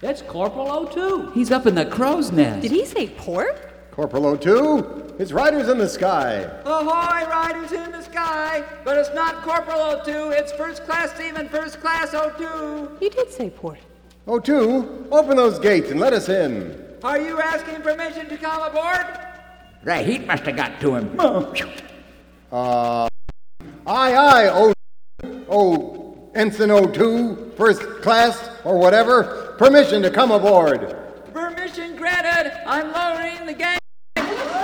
It's 0.00 0.22
Corporal 0.22 0.86
O2. 0.86 1.34
He's 1.34 1.50
up 1.50 1.66
in 1.66 1.74
the 1.74 1.84
crow's 1.84 2.32
nest. 2.32 2.62
Did 2.62 2.70
he 2.70 2.86
say 2.86 3.08
port? 3.08 3.90
Corporal 3.90 4.34
O2, 4.34 5.07
it's 5.18 5.32
Riders 5.32 5.68
in 5.68 5.78
the 5.78 5.88
Sky. 5.88 6.48
Ahoy, 6.64 7.28
riders 7.28 7.72
in 7.72 7.90
the 7.90 8.02
sky! 8.02 8.62
But 8.84 8.98
it's 8.98 9.12
not 9.14 9.42
Corporal 9.42 9.78
O2, 9.78 10.38
it's 10.38 10.52
First 10.52 10.84
Class 10.84 11.12
Seaman, 11.16 11.48
First 11.48 11.80
Class 11.80 12.10
O2. 12.12 13.02
You 13.02 13.10
did 13.10 13.32
say 13.32 13.50
port. 13.50 13.80
O2, 14.28 15.08
open 15.10 15.36
those 15.36 15.58
gates 15.58 15.90
and 15.90 15.98
let 15.98 16.12
us 16.12 16.28
in. 16.28 16.84
Are 17.02 17.18
you 17.18 17.40
asking 17.40 17.82
permission 17.82 18.28
to 18.28 18.36
come 18.36 18.62
aboard? 18.62 19.06
The 19.82 19.96
heat 19.98 20.26
must 20.26 20.44
have 20.44 20.56
got 20.56 20.80
to 20.80 20.94
him. 20.96 21.18
Uh, 22.50 23.06
aye, 23.86 24.14
aye, 24.14 24.48
O, 24.48 24.72
O, 25.50 26.30
Ensign 26.34 26.70
O2, 26.70 27.54
first 27.58 27.82
class 28.00 28.48
or 28.64 28.78
whatever, 28.78 29.54
permission 29.58 30.00
to 30.00 30.10
come 30.10 30.30
aboard. 30.30 30.96
Permission 31.34 31.94
granted. 31.96 32.50
I 32.66 32.82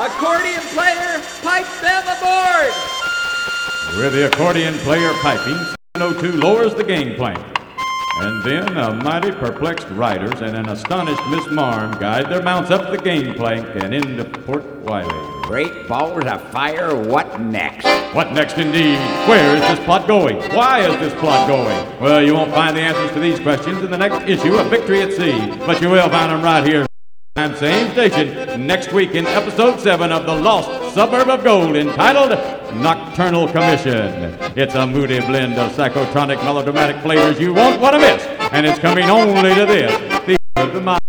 Accordion 0.05 0.61
player, 0.75 1.23
pipe 1.41 1.65
them 1.81 2.03
aboard! 2.03 2.75
With 3.97 4.13
the 4.13 4.29
accordion 4.31 4.75
player 4.81 5.11
piping, 5.23 5.57
702 5.97 6.33
lowers 6.43 6.75
the 6.75 6.85
gangplank. 6.85 7.39
And 8.19 8.45
then 8.45 8.77
a 8.77 8.93
mighty 9.03 9.33
perplexed 9.33 9.89
riders 9.93 10.43
and 10.43 10.59
an 10.59 10.69
astonished 10.69 11.23
Miss 11.31 11.51
Marm 11.51 11.99
guide 11.99 12.29
their 12.29 12.43
mounts 12.43 12.71
up 12.71 12.91
the 12.91 12.99
gangplank 12.99 13.67
and 13.83 13.95
into 13.95 14.27
Port 14.41 14.67
Wiley. 14.83 15.43
Great 15.45 15.89
balls 15.89 16.27
of 16.27 16.51
fire, 16.51 16.95
what 16.95 17.41
next? 17.41 17.87
What 18.15 18.31
next 18.35 18.59
indeed? 18.59 18.99
Where 19.27 19.57
is 19.57 19.63
this 19.63 19.83
plot 19.87 20.07
going? 20.07 20.37
Why 20.55 20.81
is 20.87 20.99
this 20.99 21.19
plot 21.19 21.49
going? 21.49 21.99
Well, 21.99 22.23
you 22.23 22.35
won't 22.35 22.53
find 22.53 22.77
the 22.77 22.83
answers 22.83 23.11
to 23.13 23.21
these 23.21 23.41
questions 23.41 23.83
in 23.83 23.91
the 23.91 23.97
next 23.97 24.29
issue 24.29 24.55
of 24.55 24.67
Victory 24.67 25.01
at 25.01 25.15
Sea, 25.15 25.57
but 25.65 25.81
you 25.81 25.89
will 25.89 26.11
find 26.11 26.31
them 26.31 26.43
right 26.43 26.63
here. 26.63 26.87
And 27.37 27.57
same 27.57 27.91
station 27.91 28.65
next 28.65 28.93
week 28.93 29.17
in 29.17 29.27
episode 29.27 29.81
7 29.81 30.13
of 30.13 30.25
The 30.25 30.37
Lost 30.37 30.95
Suburb 30.95 31.29
of 31.29 31.43
Gold 31.43 31.75
entitled 31.75 32.31
Nocturnal 32.77 33.49
Commission. 33.49 34.39
It's 34.55 34.77
a 34.77 34.87
moody 34.87 35.19
blend 35.19 35.55
of 35.55 35.73
psychotronic 35.73 36.37
melodramatic 36.45 37.03
flavors 37.03 37.41
you 37.41 37.53
won't 37.53 37.81
want 37.81 37.95
to 37.95 37.99
miss, 37.99 38.25
and 38.53 38.65
it's 38.65 38.79
coming 38.79 39.11
only 39.11 39.53
to 39.53 39.67
this, 39.67 39.91
the 40.27 40.37
of 40.63 40.73
the 40.75 40.81
mind. 40.81 41.01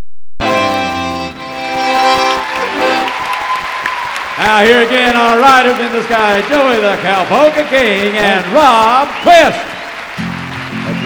Now 4.39 4.63
here 4.65 4.81
again 4.81 5.15
are 5.15 5.39
Riders 5.39 5.77
in 5.79 5.91
the 5.91 6.01
Sky, 6.05 6.41
Joey 6.49 6.81
the 6.81 6.95
Cowpolka 7.03 7.69
King 7.69 8.17
and 8.17 8.43
Rob 8.51 9.09
Quist. 9.21 9.61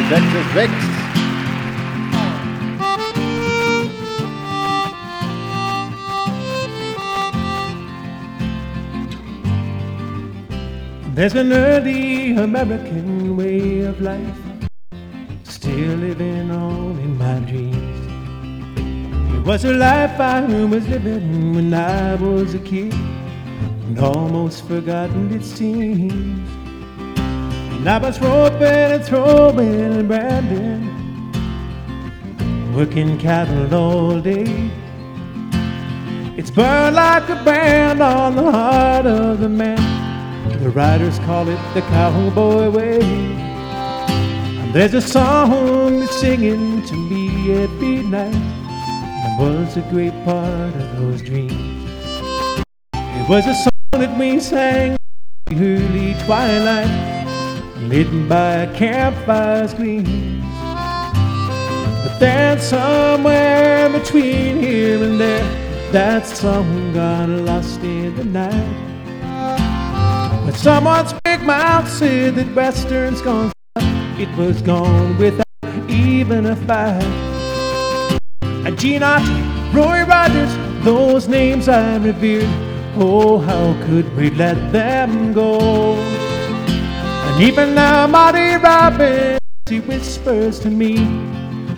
That's 0.10 0.34
the 0.34 0.44
Texas. 0.54 0.88
There's 11.20 11.36
an 11.36 11.52
early 11.52 12.32
American 12.32 13.36
way 13.36 13.82
of 13.82 14.00
life 14.00 14.40
still 15.44 15.98
living 15.98 16.50
on 16.50 16.98
in 16.98 17.18
my 17.18 17.40
dreams. 17.42 18.00
It 19.36 19.46
was 19.46 19.66
a 19.66 19.74
life 19.74 20.18
I 20.18 20.40
was 20.64 20.88
living 20.88 21.56
when 21.56 21.74
I 21.74 22.16
was 22.16 22.54
a 22.54 22.60
kid 22.60 22.94
and 22.94 24.00
almost 24.00 24.66
forgotten 24.66 25.34
it 25.34 25.44
seems. 25.44 26.50
And 27.20 27.90
I 27.90 27.98
was 27.98 28.18
roping 28.22 28.62
and 28.62 29.04
throwing 29.04 29.92
and 29.98 30.08
branding, 30.08 30.88
working 32.74 33.18
cattle 33.20 33.76
all 33.76 34.22
day. 34.22 34.72
It's 36.38 36.50
burned 36.50 36.96
like 36.96 37.28
a 37.28 37.44
brand 37.44 38.02
on 38.02 38.38
the 38.38 38.50
heart 38.54 39.06
of 39.06 39.42
the 39.42 39.50
man. 39.50 40.09
The 40.58 40.70
riders 40.72 41.20
call 41.20 41.48
it 41.48 41.60
the 41.74 41.82
cowboy 41.82 42.70
way. 42.70 43.02
And 43.02 44.74
there's 44.74 44.94
a 44.94 45.02
song 45.02 46.00
that's 46.00 46.20
singing 46.20 46.84
to 46.86 46.96
me 46.96 47.54
every 47.54 48.04
night. 48.04 48.34
And 48.34 49.40
was 49.40 49.78
a 49.78 49.82
great 49.90 50.14
part 50.26 50.76
of 50.76 51.00
those 51.00 51.22
dreams. 51.22 51.90
It 52.94 53.30
was 53.30 53.46
a 53.48 53.54
song 53.54 53.72
that 53.92 54.18
we 54.20 54.40
sang 54.40 54.98
in 55.52 55.58
the 55.58 55.76
early 55.76 56.14
twilight, 56.26 57.28
lit 57.88 58.30
by 58.30 58.64
a 58.64 58.74
campfire's 58.76 59.74
gleams. 59.74 60.44
But 62.04 62.18
then 62.20 62.60
somewhere 62.60 63.90
between 63.90 64.60
here 64.60 65.04
and 65.04 65.20
there, 65.20 65.92
that 65.92 66.26
song 66.26 66.94
got 66.94 67.30
lost 67.30 67.82
in 67.82 68.16
the 68.16 68.26
night. 68.26 68.88
But 70.50 70.58
someone's 70.58 71.14
big 71.24 71.44
mouth 71.44 71.88
said 71.88 72.34
that 72.34 72.56
Western's 72.56 73.22
gone. 73.22 73.52
It 74.18 74.36
was 74.36 74.64
gone 74.64 75.16
without 75.20 75.46
even 75.88 76.48
a 76.48 76.56
fight. 76.56 77.04
And 78.42 78.76
Gene 78.80 79.04
Autry, 79.04 79.74
Roy 79.76 80.04
Rogers, 80.06 80.52
those 80.84 81.28
names 81.28 81.70
I 81.70 81.98
revered. 81.98 82.50
Oh, 82.98 83.38
how 83.38 83.76
could 83.86 84.12
we 84.18 84.32
let 84.32 84.72
them 84.72 85.34
go? 85.34 85.94
And 85.94 87.44
even 87.44 87.76
now, 87.76 88.08
Marty 88.08 88.56
Robbins, 88.56 89.40
he 89.70 89.82
whispers 89.82 90.60
to 90.62 90.72
me, 90.72 90.96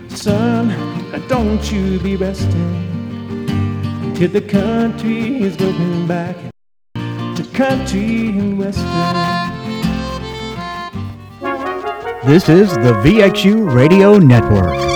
Son, 0.08 0.72
uh, 0.72 1.22
don't 1.28 1.70
you 1.70 2.00
be 2.00 2.16
resting 2.16 2.88
till 4.16 4.30
the 4.30 4.40
country 4.42 5.44
is 5.44 5.58
going 5.58 6.08
back 6.08 6.51
country 7.54 8.30
and 8.30 8.58
western. 8.58 8.86
This 12.26 12.48
is 12.50 12.70
the 12.76 12.94
VXU 13.04 13.74
Radio 13.74 14.18
Network. 14.18 14.91